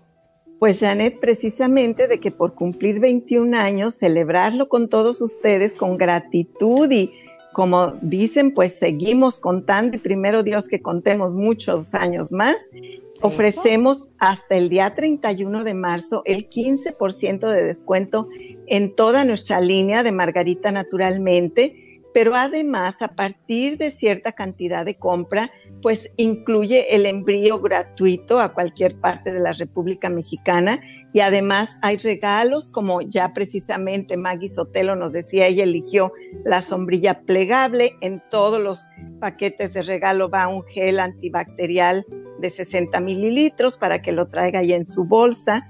Pues 0.60 0.80
Janet, 0.80 1.20
precisamente 1.20 2.08
de 2.08 2.22
que 2.22 2.32
por 2.32 2.56
cumplir 2.56 3.02
21 3.02 3.58
años, 3.58 3.96
celebrarlo 3.96 4.70
con 4.70 4.88
todos 4.88 5.22
ustedes 5.22 5.74
con 5.76 5.98
gratitud 5.98 6.90
y 6.90 7.12
como 7.54 7.94
dicen, 8.02 8.54
pues 8.54 8.74
seguimos 8.74 9.40
contando 9.40 9.96
y 9.96 10.00
primero 10.00 10.44
Dios 10.44 10.68
que 10.68 10.82
contemos 10.82 11.32
muchos 11.32 11.94
años 11.94 12.32
más. 12.32 12.56
Ofrecemos 13.22 14.12
hasta 14.20 14.56
el 14.56 14.68
día 14.68 14.94
31 14.96 15.64
de 15.64 15.74
marzo 15.74 16.24
el 16.26 16.50
15% 16.50 17.48
de 17.48 17.64
descuento 17.64 18.28
en 18.68 18.94
toda 18.94 19.24
nuestra 19.24 19.62
línea 19.62 20.04
de 20.04 20.12
Margarita 20.12 20.72
Naturalmente, 20.72 22.02
pero 22.14 22.36
además 22.36 23.02
a 23.02 23.10
partir 23.10 23.78
de 23.78 23.92
cierta 23.92 24.34
cantidad 24.34 24.84
de 24.84 24.96
compra, 24.96 25.52
pues 25.84 26.10
incluye 26.16 26.96
el 26.96 27.06
envío 27.06 27.60
gratuito 27.60 28.40
a 28.40 28.54
cualquier 28.54 28.96
parte 28.96 29.34
de 29.34 29.42
la 29.42 29.52
República 29.52 30.10
Mexicana 30.10 30.80
y 31.12 31.20
además 31.20 31.78
hay 31.82 31.98
regalos 31.98 32.72
como 32.72 33.02
ya 33.02 33.34
precisamente 33.34 34.16
Maggie 34.16 34.48
Sotelo 34.48 34.96
nos 34.96 35.12
decía, 35.12 35.46
ella 35.46 35.66
eligió 35.66 36.14
la 36.46 36.62
sombrilla 36.62 37.22
plegable, 37.24 37.98
en 38.00 38.24
todos 38.32 38.62
los 38.62 38.88
paquetes 39.20 39.74
de 39.74 39.84
regalo 39.84 40.30
va 40.30 40.48
un 40.48 40.64
gel 40.64 41.02
antibacterial 41.02 42.06
de 42.40 42.50
60 42.50 43.02
mililitros 43.02 43.78
para 43.78 44.02
que 44.02 44.14
lo 44.14 44.30
traiga 44.30 44.60
ahí 44.60 44.72
en 44.72 44.86
su 44.86 45.04
bolsa. 45.04 45.70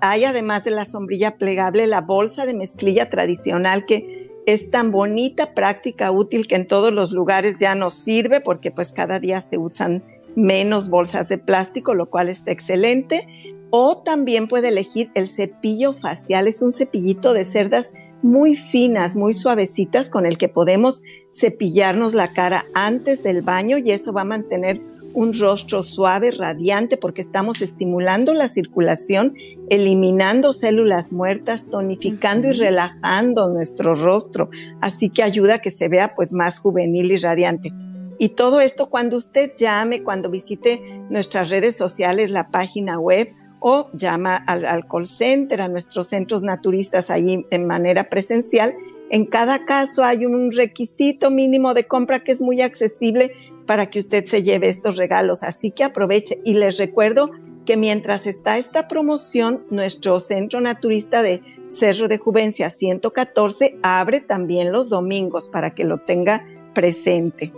Hay 0.00 0.24
además 0.24 0.64
de 0.64 0.72
la 0.72 0.84
sombrilla 0.84 1.36
plegable 1.38 1.86
la 1.86 2.00
bolsa 2.00 2.44
de 2.44 2.54
mezclilla 2.54 3.08
tradicional 3.08 3.86
que 3.86 4.15
es 4.46 4.70
tan 4.70 4.92
bonita, 4.92 5.54
práctica, 5.54 6.12
útil 6.12 6.46
que 6.46 6.54
en 6.54 6.66
todos 6.66 6.92
los 6.92 7.10
lugares 7.10 7.58
ya 7.58 7.74
nos 7.74 7.94
sirve 7.94 8.40
porque 8.40 8.70
pues 8.70 8.92
cada 8.92 9.18
día 9.18 9.40
se 9.40 9.58
usan 9.58 10.04
menos 10.36 10.88
bolsas 10.88 11.28
de 11.28 11.38
plástico, 11.38 11.94
lo 11.94 12.08
cual 12.08 12.28
está 12.28 12.52
excelente. 12.52 13.26
O 13.70 13.98
también 13.98 14.46
puede 14.46 14.68
elegir 14.68 15.10
el 15.14 15.28
cepillo 15.28 15.94
facial, 15.94 16.46
es 16.46 16.62
un 16.62 16.72
cepillito 16.72 17.32
de 17.32 17.44
cerdas 17.44 17.90
muy 18.22 18.56
finas, 18.56 19.16
muy 19.16 19.34
suavecitas 19.34 20.08
con 20.08 20.24
el 20.24 20.38
que 20.38 20.48
podemos 20.48 21.02
cepillarnos 21.34 22.14
la 22.14 22.32
cara 22.32 22.64
antes 22.74 23.22
del 23.24 23.42
baño 23.42 23.78
y 23.78 23.90
eso 23.90 24.12
va 24.12 24.22
a 24.22 24.24
mantener 24.24 24.80
un 25.16 25.32
rostro 25.32 25.82
suave, 25.82 26.30
radiante, 26.30 26.98
porque 26.98 27.22
estamos 27.22 27.62
estimulando 27.62 28.34
la 28.34 28.48
circulación, 28.48 29.34
eliminando 29.70 30.52
células 30.52 31.10
muertas, 31.10 31.64
tonificando 31.70 32.48
y 32.48 32.52
relajando 32.52 33.48
nuestro 33.48 33.94
rostro. 33.94 34.50
Así 34.82 35.08
que 35.08 35.22
ayuda 35.22 35.54
a 35.54 35.58
que 35.60 35.70
se 35.70 35.88
vea 35.88 36.14
pues 36.14 36.34
más 36.34 36.58
juvenil 36.58 37.12
y 37.12 37.16
radiante. 37.16 37.72
Y 38.18 38.30
todo 38.30 38.60
esto 38.60 38.90
cuando 38.90 39.16
usted 39.16 39.52
llame, 39.56 40.02
cuando 40.02 40.28
visite 40.28 40.82
nuestras 41.08 41.48
redes 41.48 41.76
sociales, 41.76 42.30
la 42.30 42.50
página 42.50 42.98
web 43.00 43.32
o 43.60 43.88
llama 43.94 44.36
al, 44.36 44.66
al 44.66 44.86
call 44.86 45.06
center, 45.06 45.62
a 45.62 45.68
nuestros 45.68 46.08
centros 46.08 46.42
naturistas 46.42 47.08
ahí 47.08 47.46
en 47.50 47.66
manera 47.66 48.10
presencial. 48.10 48.74
En 49.08 49.24
cada 49.24 49.64
caso 49.64 50.04
hay 50.04 50.26
un 50.26 50.52
requisito 50.52 51.30
mínimo 51.30 51.72
de 51.72 51.86
compra 51.86 52.20
que 52.20 52.32
es 52.32 52.40
muy 52.42 52.60
accesible 52.60 53.32
para 53.66 53.90
que 53.90 53.98
usted 53.98 54.24
se 54.24 54.42
lleve 54.42 54.68
estos 54.68 54.96
regalos. 54.96 55.42
Así 55.42 55.70
que 55.70 55.84
aproveche. 55.84 56.40
Y 56.44 56.54
les 56.54 56.78
recuerdo 56.78 57.30
que 57.64 57.76
mientras 57.76 58.26
está 58.26 58.58
esta 58.58 58.88
promoción, 58.88 59.64
nuestro 59.70 60.20
centro 60.20 60.60
naturista 60.60 61.22
de 61.22 61.42
Cerro 61.68 62.06
de 62.06 62.18
Juvencia 62.18 62.70
114 62.70 63.76
abre 63.82 64.20
también 64.20 64.72
los 64.72 64.88
domingos 64.88 65.48
para 65.48 65.74
que 65.74 65.84
lo 65.84 65.98
tenga 65.98 66.46
presente. 66.74 67.52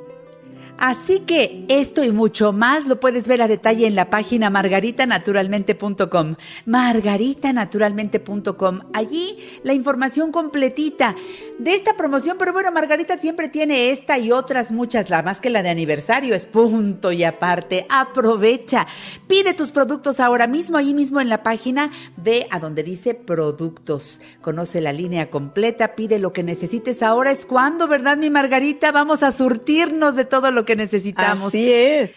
Así 0.78 1.20
que 1.20 1.64
esto 1.68 2.02
y 2.04 2.12
mucho 2.12 2.52
más 2.52 2.86
lo 2.86 3.00
puedes 3.00 3.26
ver 3.26 3.40
a 3.42 3.48
detalle 3.48 3.88
en 3.88 3.96
la 3.96 4.10
página 4.10 4.48
margaritanaturalmente.com. 4.48 6.36
Margaritanaturalmente.com. 6.66 8.80
Allí 8.94 9.38
la 9.64 9.74
información 9.74 10.30
completita 10.30 11.16
de 11.58 11.74
esta 11.74 11.96
promoción. 11.96 12.36
Pero 12.38 12.52
bueno, 12.52 12.70
Margarita 12.70 13.18
siempre 13.18 13.48
tiene 13.48 13.90
esta 13.90 14.18
y 14.18 14.30
otras 14.30 14.70
muchas. 14.70 15.10
La 15.10 15.22
más 15.22 15.40
que 15.40 15.50
la 15.50 15.62
de 15.62 15.70
aniversario 15.70 16.34
es 16.34 16.46
punto 16.46 17.10
y 17.10 17.24
aparte. 17.24 17.86
Aprovecha. 17.88 18.86
Pide 19.26 19.54
tus 19.54 19.72
productos 19.72 20.20
ahora 20.20 20.46
mismo, 20.46 20.78
allí 20.78 20.94
mismo 20.94 21.20
en 21.20 21.28
la 21.28 21.42
página. 21.42 21.90
Ve 22.16 22.46
a 22.50 22.60
donde 22.60 22.84
dice 22.84 23.14
productos. 23.14 24.22
Conoce 24.40 24.80
la 24.80 24.92
línea 24.92 25.28
completa. 25.28 25.96
Pide 25.96 26.20
lo 26.20 26.32
que 26.32 26.44
necesites. 26.44 27.02
Ahora 27.02 27.32
es 27.32 27.46
cuando, 27.46 27.88
¿verdad, 27.88 28.16
mi 28.16 28.30
Margarita? 28.30 28.92
Vamos 28.92 29.24
a 29.24 29.32
surtirnos 29.32 30.14
de 30.14 30.24
todo 30.24 30.52
lo 30.52 30.67
que 30.68 30.76
necesitamos. 30.76 31.48
Así 31.48 31.72
es. 31.72 32.12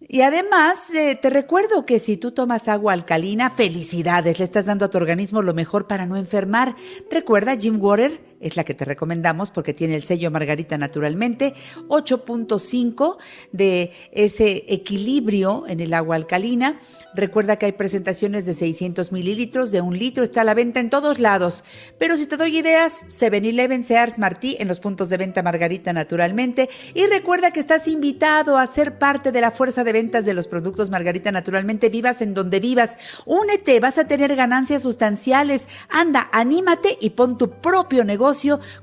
Y 0.00 0.22
además, 0.22 0.90
eh, 0.94 1.18
te 1.20 1.28
recuerdo 1.28 1.84
que 1.84 1.98
si 1.98 2.16
tú 2.16 2.30
tomas 2.30 2.68
agua 2.68 2.92
alcalina, 2.92 3.50
felicidades, 3.50 4.38
le 4.38 4.44
estás 4.44 4.66
dando 4.66 4.84
a 4.84 4.90
tu 4.90 4.96
organismo 4.98 5.42
lo 5.42 5.52
mejor 5.52 5.88
para 5.88 6.06
no 6.06 6.16
enfermar. 6.16 6.76
Recuerda, 7.10 7.56
Jim 7.56 7.82
Water 7.82 8.27
es 8.40 8.56
la 8.56 8.64
que 8.64 8.74
te 8.74 8.84
recomendamos 8.84 9.50
porque 9.50 9.74
tiene 9.74 9.96
el 9.96 10.02
sello 10.02 10.30
Margarita 10.30 10.78
naturalmente, 10.78 11.54
8.5 11.88 13.16
de 13.52 13.92
ese 14.12 14.64
equilibrio 14.68 15.64
en 15.66 15.80
el 15.80 15.94
agua 15.94 16.16
alcalina. 16.16 16.78
Recuerda 17.14 17.56
que 17.56 17.66
hay 17.66 17.72
presentaciones 17.72 18.46
de 18.46 18.54
600 18.54 19.12
mililitros, 19.12 19.72
de 19.72 19.80
un 19.80 19.98
litro, 19.98 20.22
está 20.22 20.42
a 20.42 20.44
la 20.44 20.54
venta 20.54 20.80
en 20.80 20.90
todos 20.90 21.18
lados. 21.18 21.64
Pero 21.98 22.16
si 22.16 22.26
te 22.26 22.36
doy 22.36 22.58
ideas, 22.58 23.06
7-Eleven, 23.08 23.82
Sears, 23.82 24.18
Martí, 24.18 24.56
en 24.60 24.68
los 24.68 24.80
puntos 24.80 25.10
de 25.10 25.16
venta 25.16 25.42
Margarita 25.42 25.92
naturalmente. 25.92 26.68
Y 26.94 27.06
recuerda 27.06 27.50
que 27.50 27.60
estás 27.60 27.88
invitado 27.88 28.58
a 28.58 28.66
ser 28.66 28.98
parte 28.98 29.32
de 29.32 29.40
la 29.40 29.50
fuerza 29.50 29.84
de 29.84 29.92
ventas 29.92 30.24
de 30.24 30.34
los 30.34 30.46
productos 30.46 30.90
Margarita 30.90 31.32
naturalmente, 31.32 31.88
vivas 31.88 32.22
en 32.22 32.34
donde 32.34 32.60
vivas. 32.60 32.98
Únete, 33.26 33.80
vas 33.80 33.98
a 33.98 34.06
tener 34.06 34.36
ganancias 34.36 34.82
sustanciales. 34.82 35.68
Anda, 35.88 36.28
anímate 36.32 36.98
y 37.00 37.10
pon 37.10 37.36
tu 37.38 37.50
propio 37.50 38.04
negocio 38.04 38.27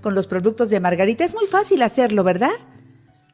con 0.02 0.16
los 0.16 0.28
productos 0.28 0.70
de 0.70 0.80
Margarita. 0.80 1.24
Es 1.24 1.36
muy 1.36 1.48
fácil 1.48 1.82
hacerlo, 1.82 2.24
¿verdad? 2.24 2.54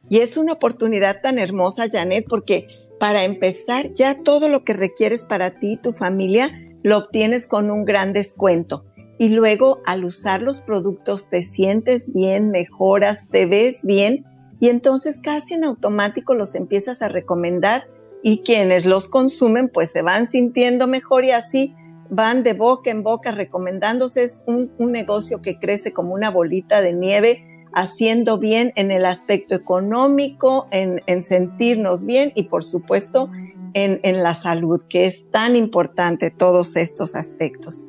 Y 0.08 0.18
es 0.18 0.36
una 0.36 0.54
oportunidad 0.54 1.20
tan 1.20 1.38
hermosa, 1.38 1.86
Janet, 1.90 2.26
porque 2.28 2.66
para 2.98 3.24
empezar, 3.24 3.92
ya 3.92 4.22
todo 4.22 4.48
lo 4.48 4.64
que 4.64 4.74
requieres 4.74 5.24
para 5.24 5.58
ti 5.58 5.72
y 5.72 5.76
tu 5.76 5.92
familia 5.92 6.50
lo 6.82 6.98
obtienes 6.98 7.46
con 7.46 7.70
un 7.70 7.84
gran 7.84 8.12
descuento. 8.12 8.84
Y 9.18 9.30
luego, 9.30 9.80
al 9.86 10.04
usar 10.04 10.42
los 10.42 10.60
productos, 10.60 11.28
te 11.28 11.42
sientes 11.42 12.12
bien, 12.12 12.50
mejoras, 12.50 13.26
te 13.30 13.46
ves 13.46 13.80
bien 13.82 14.24
y 14.60 14.68
entonces 14.68 15.18
casi 15.20 15.54
en 15.54 15.64
automático 15.64 16.34
los 16.34 16.54
empiezas 16.54 17.02
a 17.02 17.08
recomendar 17.08 17.88
y 18.22 18.42
quienes 18.42 18.86
los 18.86 19.08
consumen 19.08 19.68
pues 19.68 19.90
se 19.90 20.02
van 20.02 20.28
sintiendo 20.28 20.86
mejor 20.86 21.24
y 21.24 21.32
así 21.32 21.74
van 22.12 22.42
de 22.42 22.52
boca 22.52 22.90
en 22.90 23.02
boca 23.02 23.32
recomendándose. 23.32 24.22
Es 24.22 24.44
un, 24.46 24.70
un 24.78 24.92
negocio 24.92 25.40
que 25.40 25.58
crece 25.58 25.92
como 25.92 26.14
una 26.14 26.30
bolita 26.30 26.82
de 26.82 26.92
nieve 26.92 27.44
haciendo 27.74 28.38
bien 28.38 28.72
en 28.76 28.90
el 28.90 29.06
aspecto 29.06 29.54
económico, 29.54 30.68
en, 30.70 31.00
en 31.06 31.22
sentirnos 31.22 32.04
bien 32.04 32.30
y 32.34 32.44
por 32.44 32.64
supuesto 32.64 33.30
en, 33.72 33.98
en 34.02 34.22
la 34.22 34.34
salud, 34.34 34.82
que 34.90 35.06
es 35.06 35.30
tan 35.30 35.56
importante 35.56 36.30
todos 36.30 36.76
estos 36.76 37.14
aspectos. 37.14 37.88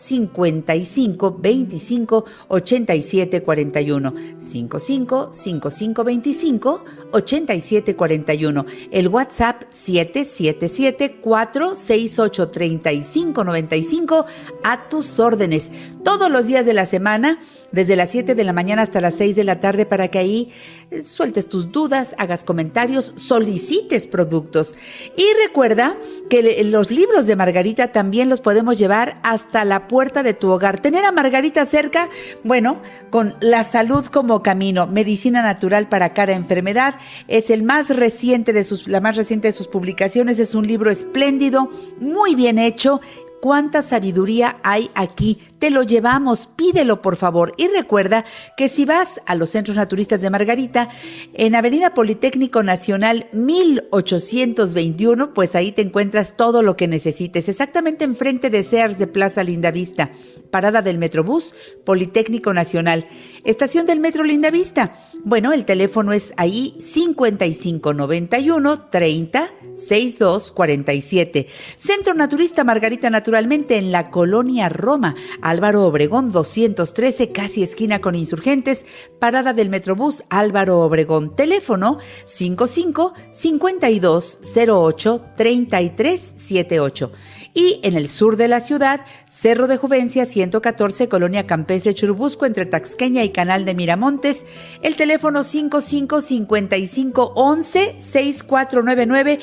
14 1.07 1.65
17 1.67 1.69
85 1.69 2.25
o 2.47 2.57
el 2.57 2.61
55 2.61 2.99
55 2.99 3.23
25 3.23 3.23
87 3.29 3.43
41 3.45 4.13
55 4.37 5.29
55 5.31 6.03
25 6.03 6.85
87 7.11 7.95
41 7.95 8.65
el 8.91 9.07
WhatsApp 9.07 9.63
777 9.71 11.21
468 11.21 12.49
35 12.49 13.43
95 13.43 14.25
a 14.63 14.87
tus 14.87 15.19
órdenes. 15.19 15.71
Todos 16.03 16.29
los 16.29 16.47
días 16.47 16.65
de 16.65 16.73
la 16.73 16.85
semana 16.85 17.39
desde 17.71 17.95
las 17.95 18.11
7 18.11 18.35
de 18.35 18.43
la 18.43 18.53
mañana 18.53 18.81
hasta 18.81 19.01
las 19.01 19.15
6 19.15 19.35
de 19.35 19.43
la 19.43 19.59
tarde 19.59 19.85
para 19.85 20.09
que 20.09 20.19
ahí 20.19 20.51
eh, 20.91 21.03
sueltes 21.03 21.47
tus 21.47 21.71
dudas, 21.71 22.15
hagas 22.17 22.43
comentarios, 22.43 23.13
solicites 23.15 24.07
productos. 24.07 24.75
Y 25.15 25.25
recuerda 25.45 25.97
que 26.29 26.63
los 26.63 26.91
libros 26.91 27.27
de 27.27 27.35
Margarita 27.35 27.91
también 27.91 28.29
los 28.29 28.41
podemos 28.41 28.77
llevar 28.77 29.19
hasta 29.23 29.65
la 29.65 29.87
puerta 29.87 30.23
de 30.23 30.33
tu 30.33 30.49
hogar 30.49 30.81
tener 30.89 31.05
a 31.05 31.11
Margarita 31.11 31.65
cerca, 31.65 32.09
bueno, 32.43 32.81
con 33.11 33.35
la 33.41 33.63
salud 33.63 34.07
como 34.07 34.41
camino, 34.41 34.87
medicina 34.87 35.43
natural 35.43 35.87
para 35.87 36.15
cada 36.15 36.33
enfermedad, 36.33 36.95
es 37.27 37.51
el 37.51 37.61
más 37.61 37.95
reciente 37.95 38.53
de 38.53 38.63
sus, 38.63 38.87
la 38.87 38.99
más 38.99 39.15
reciente 39.15 39.49
de 39.49 39.51
sus 39.51 39.67
publicaciones, 39.67 40.39
es 40.39 40.55
un 40.55 40.65
libro 40.65 40.89
espléndido, 40.89 41.69
muy 41.99 42.33
bien 42.33 42.57
hecho 42.57 43.01
cuánta 43.41 43.81
sabiduría 43.81 44.57
hay 44.63 44.89
aquí. 44.95 45.39
Te 45.59 45.71
lo 45.71 45.83
llevamos, 45.83 46.47
pídelo 46.47 47.01
por 47.01 47.15
favor. 47.15 47.53
Y 47.57 47.67
recuerda 47.67 48.25
que 48.57 48.67
si 48.67 48.83
vas 48.85 49.21
a 49.25 49.35
los 49.35 49.49
centros 49.49 49.77
naturistas 49.77 50.19
de 50.21 50.29
Margarita, 50.29 50.89
en 51.33 51.55
Avenida 51.55 51.93
Politécnico 51.93 52.63
Nacional 52.63 53.27
1821, 53.33 55.33
pues 55.33 55.55
ahí 55.55 55.71
te 55.71 55.81
encuentras 55.81 56.35
todo 56.37 56.63
lo 56.63 56.77
que 56.77 56.87
necesites, 56.87 57.49
exactamente 57.49 58.05
enfrente 58.05 58.49
de 58.49 58.63
Sears 58.63 58.97
de 58.99 59.07
Plaza 59.07 59.43
Lindavista, 59.43 60.11
parada 60.51 60.81
del 60.81 60.97
Metrobús, 60.97 61.55
Politécnico 61.85 62.53
Nacional, 62.53 63.05
estación 63.43 63.85
del 63.85 63.99
Metro 63.99 64.23
Lindavista. 64.23 64.93
Bueno, 65.23 65.53
el 65.53 65.65
teléfono 65.65 66.13
es 66.13 66.33
ahí 66.37 66.75
5591 66.79 68.89
30 68.89 69.51
6247. 69.79 71.47
Centro 71.77 72.13
Naturista 72.13 72.63
Margarita 72.63 73.09
Naturalmente 73.29 73.77
en 73.77 73.91
la 73.91 74.09
colonia 74.09 74.69
Roma, 74.69 75.13
Álvaro 75.43 75.85
Obregón 75.85 76.31
213, 76.31 77.31
casi 77.31 77.61
esquina 77.61 78.01
con 78.01 78.15
insurgentes, 78.15 78.87
parada 79.19 79.53
del 79.53 79.69
Metrobús 79.69 80.23
Álvaro 80.31 80.79
Obregón. 80.79 81.35
Teléfono 81.35 81.99
55 82.25 83.13
52 83.31 84.39
08 84.67 85.25
33 85.37 86.33
78 86.37 87.11
y 87.53 87.79
en 87.83 87.95
el 87.95 88.09
sur 88.09 88.35
de 88.35 88.47
la 88.47 88.61
ciudad, 88.61 89.01
Cerro 89.29 89.67
de 89.67 89.77
Juvencia 89.77 90.25
114, 90.25 91.07
Colonia 91.07 91.45
Campestre 91.45 91.93
Churubusco, 91.93 92.47
entre 92.47 92.65
Taxqueña 92.65 93.23
y 93.23 93.29
Canal 93.29 93.63
de 93.65 93.75
Miramontes, 93.75 94.47
el 94.81 94.95
teléfono 94.95 95.43
555511 95.43 97.97
6499 97.99 99.37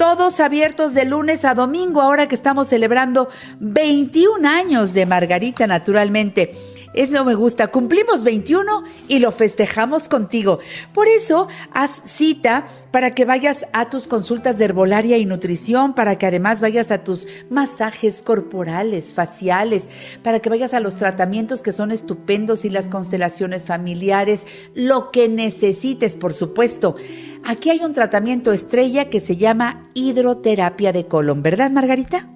todos 0.00 0.40
abiertos 0.40 0.94
de 0.94 1.04
lunes 1.04 1.44
a 1.44 1.52
domingo, 1.52 2.00
ahora 2.00 2.26
que 2.26 2.34
estamos 2.34 2.68
celebrando 2.68 3.28
21 3.58 4.48
años 4.48 4.94
de 4.94 5.04
Margarita, 5.04 5.66
naturalmente. 5.66 6.54
Eso 6.92 7.24
me 7.24 7.34
gusta. 7.34 7.68
Cumplimos 7.68 8.24
21 8.24 8.82
y 9.06 9.20
lo 9.20 9.30
festejamos 9.30 10.08
contigo. 10.08 10.58
Por 10.92 11.06
eso, 11.06 11.46
haz 11.72 12.02
cita 12.04 12.66
para 12.90 13.14
que 13.14 13.24
vayas 13.24 13.66
a 13.72 13.90
tus 13.90 14.08
consultas 14.08 14.58
de 14.58 14.64
herbolaria 14.64 15.16
y 15.18 15.26
nutrición, 15.26 15.94
para 15.94 16.18
que 16.18 16.26
además 16.26 16.60
vayas 16.60 16.90
a 16.90 17.04
tus 17.04 17.28
masajes 17.48 18.22
corporales, 18.22 19.14
faciales, 19.14 19.88
para 20.24 20.40
que 20.40 20.50
vayas 20.50 20.74
a 20.74 20.80
los 20.80 20.96
tratamientos 20.96 21.62
que 21.62 21.72
son 21.72 21.92
estupendos 21.92 22.64
y 22.64 22.70
las 22.70 22.88
constelaciones 22.88 23.66
familiares, 23.66 24.46
lo 24.74 25.12
que 25.12 25.28
necesites, 25.28 26.16
por 26.16 26.32
supuesto. 26.32 26.96
Aquí 27.44 27.70
hay 27.70 27.80
un 27.84 27.94
tratamiento 27.94 28.52
estrella 28.52 29.08
que 29.10 29.20
se 29.20 29.36
llama 29.36 29.88
hidroterapia 29.94 30.92
de 30.92 31.06
colon, 31.06 31.42
¿verdad, 31.42 31.70
Margarita? 31.70 32.28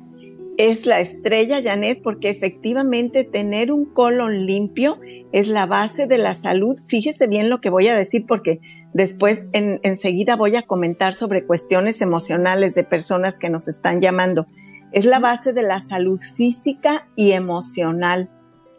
Es 0.57 0.87
la 0.87 1.01
estrella, 1.01 1.61
Janet, 1.63 2.01
porque 2.03 2.31
efectivamente 2.31 3.25
tener 3.25 3.73
un 3.73 3.87
colon 3.87 4.47
limpio 4.47 5.01
es 5.33 5.49
la 5.49 5.67
base 5.67 6.07
de 6.07 6.19
la 6.19 6.35
salud. 6.35 6.77
Fíjese 6.87 7.27
bien 7.27 7.51
lo 7.51 7.61
que 7.61 7.71
voy 7.71 7.89
a 7.89 7.97
decir 7.97 8.25
porque 8.27 8.61
después 8.93 9.47
en, 9.53 9.81
enseguida 9.83 10.37
voy 10.37 10.57
a 10.57 10.63
comentar 10.63 11.15
sobre 11.15 11.45
cuestiones 11.45 12.01
emocionales 12.01 12.75
de 12.75 12.85
personas 12.85 13.37
que 13.37 13.51
nos 13.51 13.67
están 13.67 14.01
llamando. 14.01 14.47
Es 14.93 15.05
la 15.07 15.19
base 15.19 15.53
de 15.53 15.63
la 15.63 15.81
salud 15.81 16.21
física 16.21 17.09
y 17.17 17.33
emocional. 17.33 18.31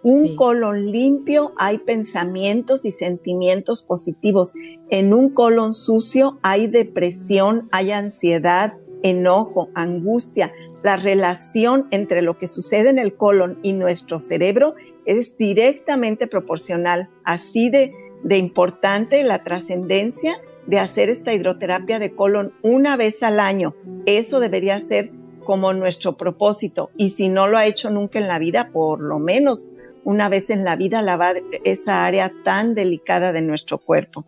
Un 0.01 0.27
sí. 0.27 0.35
colon 0.35 0.91
limpio 0.91 1.53
hay 1.57 1.79
pensamientos 1.79 2.85
y 2.85 2.91
sentimientos 2.91 3.81
positivos. 3.81 4.53
En 4.89 5.13
un 5.13 5.31
colon 5.31 5.73
sucio 5.73 6.39
hay 6.41 6.67
depresión, 6.67 7.67
hay 7.71 7.91
ansiedad, 7.91 8.77
enojo, 9.05 9.69
angustia, 9.75 10.51
la 10.83 10.97
relación 10.97 11.87
entre 11.91 12.23
lo 12.23 12.37
que 12.37 12.47
sucede 12.47 12.89
en 12.89 12.97
el 12.97 13.15
colon 13.15 13.59
y 13.61 13.73
nuestro 13.73 14.19
cerebro 14.19 14.75
es 15.05 15.37
directamente 15.37 16.25
proporcional. 16.25 17.09
Así 17.23 17.69
de, 17.69 17.93
de 18.23 18.37
importante 18.37 19.23
la 19.23 19.43
trascendencia 19.43 20.41
de 20.65 20.79
hacer 20.79 21.09
esta 21.09 21.33
hidroterapia 21.33 21.99
de 21.99 22.15
colon 22.15 22.53
una 22.63 22.97
vez 22.97 23.21
al 23.21 23.39
año. 23.39 23.75
Eso 24.07 24.39
debería 24.39 24.79
ser 24.79 25.11
como 25.45 25.71
nuestro 25.73 26.17
propósito. 26.17 26.89
Y 26.97 27.11
si 27.11 27.29
no 27.29 27.47
lo 27.47 27.59
ha 27.59 27.67
hecho 27.67 27.91
nunca 27.91 28.17
en 28.17 28.27
la 28.27 28.39
vida, 28.39 28.71
por 28.73 29.01
lo 29.01 29.19
menos 29.19 29.69
una 30.03 30.29
vez 30.29 30.49
en 30.49 30.63
la 30.63 30.75
vida 30.75 31.03
lavar 31.03 31.35
esa 31.63 32.05
área 32.05 32.31
tan 32.43 32.73
delicada 32.73 33.31
de 33.31 33.41
nuestro 33.41 33.77
cuerpo. 33.77 34.25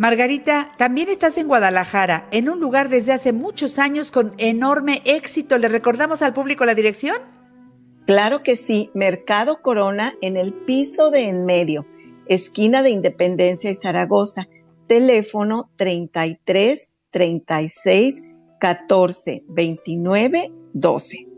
Margarita, 0.00 0.72
también 0.78 1.10
estás 1.10 1.36
en 1.36 1.46
Guadalajara, 1.46 2.26
en 2.30 2.48
un 2.48 2.58
lugar 2.58 2.88
desde 2.88 3.12
hace 3.12 3.34
muchos 3.34 3.78
años 3.78 4.10
con 4.10 4.32
enorme 4.38 5.02
éxito. 5.04 5.58
¿Le 5.58 5.68
recordamos 5.68 6.22
al 6.22 6.32
público 6.32 6.64
la 6.64 6.74
dirección? 6.74 7.18
Claro 8.06 8.42
que 8.42 8.56
sí, 8.56 8.90
Mercado 8.94 9.60
Corona 9.60 10.14
en 10.22 10.38
el 10.38 10.54
piso 10.54 11.10
de 11.10 11.28
en 11.28 11.44
medio, 11.44 11.84
esquina 12.28 12.82
de 12.82 12.88
Independencia 12.88 13.70
y 13.70 13.74
Zaragoza. 13.74 14.48
Teléfono 14.86 15.70
33 15.76 16.96
36 17.10 18.22
14 18.58 19.44
29 19.48 20.50
12. 20.72 21.29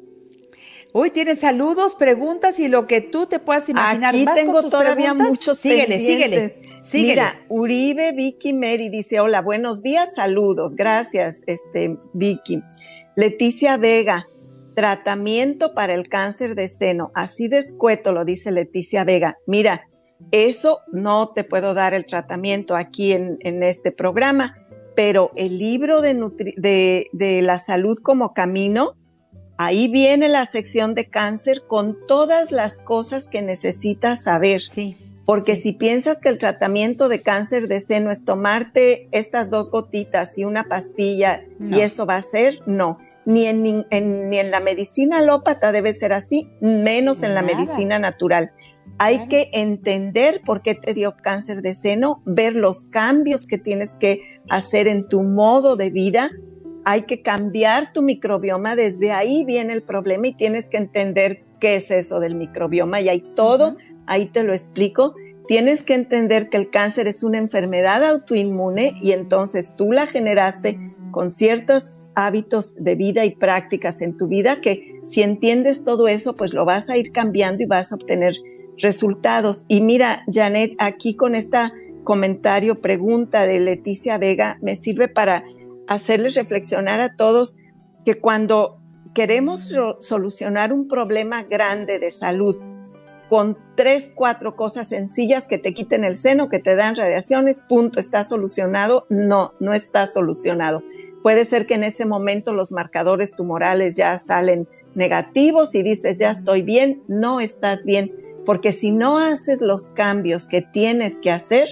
Uy, 0.94 1.10
tienes 1.10 1.40
saludos, 1.40 1.94
preguntas 1.94 2.58
y 2.58 2.68
lo 2.68 2.86
que 2.86 3.00
tú 3.00 3.26
te 3.26 3.38
puedas 3.38 3.68
imaginar. 3.68 4.14
Aquí 4.14 4.24
¿Vas 4.26 4.34
con 4.34 4.44
tengo 4.44 4.62
todavía 4.68 5.14
preguntas? 5.14 5.28
muchos 5.28 5.58
síguele, 5.58 5.98
síguele. 5.98 6.52
Mira, 6.92 7.46
Uribe 7.48 8.12
Vicky 8.12 8.52
Mary 8.52 8.90
dice, 8.90 9.18
hola, 9.20 9.40
buenos 9.40 9.82
días, 9.82 10.10
saludos, 10.14 10.74
gracias, 10.76 11.36
este, 11.46 11.96
Vicky. 12.12 12.62
Leticia 13.16 13.78
Vega, 13.78 14.26
tratamiento 14.74 15.72
para 15.74 15.94
el 15.94 16.08
cáncer 16.08 16.54
de 16.54 16.68
seno, 16.68 17.10
así 17.14 17.48
de 17.48 17.58
escueto 17.60 18.12
lo 18.12 18.24
dice 18.26 18.52
Leticia 18.52 19.04
Vega. 19.04 19.38
Mira, 19.46 19.88
eso 20.30 20.80
no 20.92 21.28
te 21.28 21.44
puedo 21.44 21.72
dar 21.72 21.94
el 21.94 22.04
tratamiento 22.04 22.76
aquí 22.76 23.12
en, 23.12 23.38
en 23.40 23.62
este 23.62 23.92
programa, 23.92 24.56
pero 24.94 25.30
el 25.36 25.56
libro 25.58 26.02
de, 26.02 26.14
nutri- 26.14 26.54
de, 26.56 27.06
de 27.12 27.40
la 27.40 27.58
salud 27.58 27.98
como 28.02 28.34
camino, 28.34 28.92
ahí 29.58 29.88
viene 29.90 30.28
la 30.28 30.46
sección 30.46 30.94
de 30.94 31.08
cáncer 31.08 31.62
con 31.68 31.96
todas 32.06 32.50
las 32.52 32.78
cosas 32.80 33.28
que 33.28 33.42
necesitas 33.42 34.24
saber. 34.24 34.60
Sí. 34.62 34.96
Porque 35.24 35.54
si 35.54 35.72
piensas 35.72 36.20
que 36.20 36.28
el 36.28 36.36
tratamiento 36.38 37.08
de 37.08 37.22
cáncer 37.22 37.68
de 37.68 37.80
seno 37.80 38.10
es 38.10 38.24
tomarte 38.24 39.08
estas 39.12 39.50
dos 39.50 39.70
gotitas 39.70 40.36
y 40.36 40.42
una 40.44 40.64
pastilla 40.64 41.44
No. 41.60 41.76
y 41.78 41.80
eso 41.80 42.06
va 42.06 42.16
a 42.16 42.22
ser, 42.22 42.60
no. 42.66 42.98
Ni 43.24 43.46
en, 43.46 43.62
ni 43.62 43.86
en- 43.90 44.30
ni 44.30 44.38
en 44.38 44.50
la 44.50 44.58
medicina 44.58 45.18
alópata 45.18 45.70
debe 45.70 45.94
ser 45.94 46.12
así, 46.12 46.48
menos 46.60 47.22
en 47.22 47.34
la 47.34 47.42
medicina 47.42 48.00
natural. 48.00 48.50
Hay 48.98 49.14
Claro. 49.14 49.28
que 49.30 49.50
entender 49.52 50.42
por 50.44 50.60
qué 50.60 50.74
te 50.74 50.92
dio 50.92 51.14
cáncer 51.22 51.62
de 51.62 51.74
seno, 51.76 52.20
ver 52.26 52.54
los 52.56 52.84
cambios 52.86 53.46
que 53.46 53.58
tienes 53.58 53.90
que 54.00 54.40
hacer 54.50 54.88
en 54.88 55.08
tu 55.08 55.22
modo 55.22 55.76
de 55.76 55.90
vida. 55.90 56.30
Hay 56.84 57.02
que 57.02 57.22
cambiar 57.22 57.92
tu 57.92 58.02
microbioma, 58.02 58.76
desde 58.76 59.12
ahí 59.12 59.44
viene 59.44 59.72
el 59.72 59.82
problema 59.82 60.28
y 60.28 60.34
tienes 60.34 60.66
que 60.66 60.78
entender 60.78 61.42
qué 61.60 61.76
es 61.76 61.90
eso 61.90 62.18
del 62.18 62.34
microbioma 62.34 63.00
y 63.00 63.08
hay 63.08 63.20
todo 63.20 63.76
ahí 64.06 64.26
te 64.26 64.44
lo 64.44 64.54
explico. 64.54 65.14
Tienes 65.48 65.82
que 65.82 65.94
entender 65.94 66.48
que 66.48 66.56
el 66.56 66.70
cáncer 66.70 67.08
es 67.08 67.24
una 67.24 67.38
enfermedad 67.38 68.04
autoinmune 68.04 68.94
y 69.02 69.12
entonces 69.12 69.74
tú 69.76 69.92
la 69.92 70.06
generaste 70.06 70.78
con 71.10 71.30
ciertos 71.30 72.10
hábitos 72.14 72.74
de 72.76 72.94
vida 72.94 73.24
y 73.24 73.34
prácticas 73.34 74.00
en 74.00 74.16
tu 74.16 74.28
vida 74.28 74.60
que 74.60 75.00
si 75.06 75.22
entiendes 75.22 75.84
todo 75.84 76.08
eso, 76.08 76.36
pues 76.36 76.54
lo 76.54 76.64
vas 76.64 76.88
a 76.88 76.96
ir 76.96 77.12
cambiando 77.12 77.62
y 77.62 77.66
vas 77.66 77.92
a 77.92 77.96
obtener 77.96 78.34
resultados. 78.78 79.64
Y 79.68 79.80
mira, 79.80 80.24
Janet, 80.32 80.74
aquí 80.78 81.16
con 81.16 81.34
esta 81.34 81.72
comentario, 82.04 82.80
pregunta 82.80 83.46
de 83.46 83.60
Leticia 83.60 84.18
Vega, 84.18 84.58
me 84.62 84.76
sirve 84.76 85.08
para 85.08 85.44
hacerles 85.88 86.34
reflexionar 86.34 87.00
a 87.00 87.16
todos 87.16 87.56
que 88.04 88.18
cuando 88.20 88.78
queremos 89.14 89.72
solucionar 90.00 90.72
un 90.72 90.88
problema 90.88 91.42
grande 91.42 91.98
de 91.98 92.10
salud 92.10 92.56
con 93.28 93.56
tres, 93.76 94.12
cuatro 94.14 94.56
cosas 94.56 94.88
sencillas 94.88 95.48
que 95.48 95.56
te 95.56 95.72
quiten 95.72 96.04
el 96.04 96.14
seno, 96.14 96.50
que 96.50 96.58
te 96.58 96.76
dan 96.76 96.96
radiaciones, 96.96 97.60
punto, 97.66 97.98
está 97.98 98.24
solucionado. 98.24 99.06
No, 99.08 99.54
no 99.58 99.72
está 99.72 100.06
solucionado. 100.06 100.82
Puede 101.22 101.46
ser 101.46 101.64
que 101.64 101.72
en 101.74 101.84
ese 101.84 102.04
momento 102.04 102.52
los 102.52 102.72
marcadores 102.72 103.32
tumorales 103.32 103.96
ya 103.96 104.18
salen 104.18 104.64
negativos 104.94 105.74
y 105.74 105.82
dices, 105.82 106.18
ya 106.18 106.30
estoy 106.30 106.60
bien, 106.60 107.04
no 107.08 107.40
estás 107.40 107.84
bien, 107.84 108.14
porque 108.44 108.70
si 108.72 108.90
no 108.90 109.18
haces 109.18 109.62
los 109.62 109.88
cambios 109.88 110.46
que 110.46 110.60
tienes 110.60 111.18
que 111.18 111.30
hacer, 111.30 111.68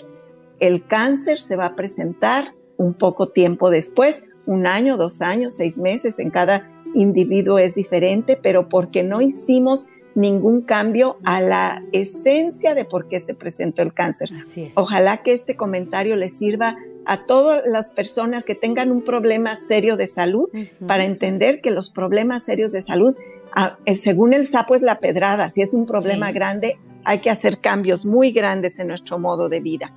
el 0.60 0.86
cáncer 0.86 1.36
se 1.36 1.56
va 1.56 1.66
a 1.66 1.76
presentar 1.76 2.54
un 2.80 2.94
poco 2.94 3.28
tiempo 3.28 3.68
después, 3.68 4.24
un 4.46 4.66
año, 4.66 4.96
dos 4.96 5.20
años, 5.20 5.54
seis 5.54 5.76
meses, 5.76 6.18
en 6.18 6.30
cada 6.30 6.66
individuo 6.94 7.58
es 7.58 7.74
diferente, 7.74 8.38
pero 8.42 8.68
porque 8.70 9.02
no 9.02 9.20
hicimos 9.20 9.88
ningún 10.14 10.62
cambio 10.62 11.18
a 11.24 11.42
la 11.42 11.84
esencia 11.92 12.74
de 12.74 12.86
por 12.86 13.06
qué 13.06 13.20
se 13.20 13.34
presentó 13.34 13.82
el 13.82 13.92
cáncer. 13.92 14.30
Ojalá 14.74 15.22
que 15.22 15.34
este 15.34 15.56
comentario 15.56 16.16
les 16.16 16.36
sirva 16.38 16.76
a 17.04 17.26
todas 17.26 17.62
las 17.66 17.92
personas 17.92 18.44
que 18.44 18.54
tengan 18.54 18.90
un 18.90 19.02
problema 19.02 19.56
serio 19.56 19.98
de 19.98 20.06
salud 20.06 20.48
para 20.86 21.04
entender 21.04 21.60
que 21.60 21.70
los 21.70 21.90
problemas 21.90 22.44
serios 22.44 22.72
de 22.72 22.82
salud, 22.82 23.14
ah, 23.54 23.78
eh, 23.84 23.96
según 23.96 24.32
el 24.32 24.46
sapo 24.46 24.74
es 24.74 24.82
la 24.82 25.00
pedrada, 25.00 25.50
si 25.50 25.60
es 25.60 25.74
un 25.74 25.84
problema 25.84 26.28
Sí. 26.28 26.34
grande, 26.34 26.78
hay 27.04 27.18
que 27.18 27.30
hacer 27.30 27.60
cambios 27.60 28.06
muy 28.06 28.30
grandes 28.32 28.78
en 28.78 28.88
nuestro 28.88 29.18
modo 29.18 29.48
de 29.50 29.60
vida. 29.60 29.94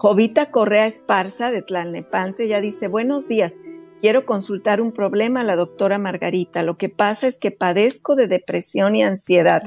Jovita 0.00 0.50
Correa 0.50 0.86
Esparza 0.86 1.50
de 1.50 1.60
Tlalnepantla 1.60 2.46
ya 2.46 2.62
dice, 2.62 2.88
buenos 2.88 3.28
días, 3.28 3.56
quiero 4.00 4.24
consultar 4.24 4.80
un 4.80 4.92
problema 4.92 5.42
a 5.42 5.44
la 5.44 5.56
doctora 5.56 5.98
Margarita. 5.98 6.62
Lo 6.62 6.78
que 6.78 6.88
pasa 6.88 7.26
es 7.26 7.36
que 7.36 7.50
padezco 7.50 8.16
de 8.16 8.26
depresión 8.26 8.96
y 8.96 9.02
ansiedad. 9.02 9.62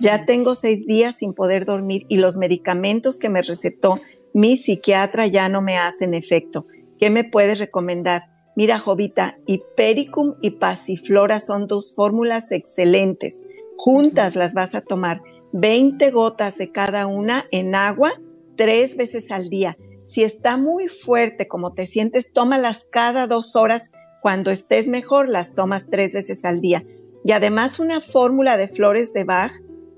Ya 0.00 0.26
tengo 0.26 0.54
seis 0.56 0.86
días 0.86 1.16
sin 1.16 1.32
poder 1.32 1.64
dormir 1.64 2.04
y 2.10 2.18
los 2.18 2.36
medicamentos 2.36 3.16
que 3.18 3.30
me 3.30 3.40
recetó 3.40 3.94
mi 4.34 4.58
psiquiatra 4.58 5.26
ya 5.26 5.48
no 5.48 5.62
me 5.62 5.78
hacen 5.78 6.12
efecto. 6.12 6.66
¿Qué 7.00 7.08
me 7.08 7.24
puedes 7.24 7.58
recomendar? 7.58 8.24
Mira, 8.56 8.78
Jovita, 8.78 9.38
Hipericum 9.46 10.34
y 10.42 10.50
Pasiflora 10.50 11.40
son 11.40 11.66
dos 11.66 11.94
fórmulas 11.94 12.52
excelentes. 12.52 13.42
Juntas 13.78 14.36
las 14.36 14.52
vas 14.52 14.74
a 14.74 14.82
tomar 14.82 15.22
20 15.52 16.10
gotas 16.10 16.58
de 16.58 16.72
cada 16.72 17.06
una 17.06 17.46
en 17.50 17.74
agua 17.74 18.12
tres 18.58 18.98
veces 18.98 19.30
al 19.30 19.48
día. 19.48 19.78
Si 20.06 20.22
está 20.22 20.58
muy 20.58 20.88
fuerte 20.88 21.48
como 21.48 21.72
te 21.72 21.86
sientes, 21.86 22.32
tómalas 22.32 22.86
cada 22.90 23.26
dos 23.26 23.56
horas. 23.56 23.90
Cuando 24.20 24.50
estés 24.50 24.88
mejor, 24.88 25.28
las 25.28 25.54
tomas 25.54 25.88
tres 25.88 26.12
veces 26.12 26.44
al 26.44 26.60
día. 26.60 26.84
Y 27.24 27.32
además 27.32 27.78
una 27.78 28.00
fórmula 28.00 28.56
de 28.56 28.68
flores 28.68 29.12
de 29.12 29.24
Bach 29.24 29.52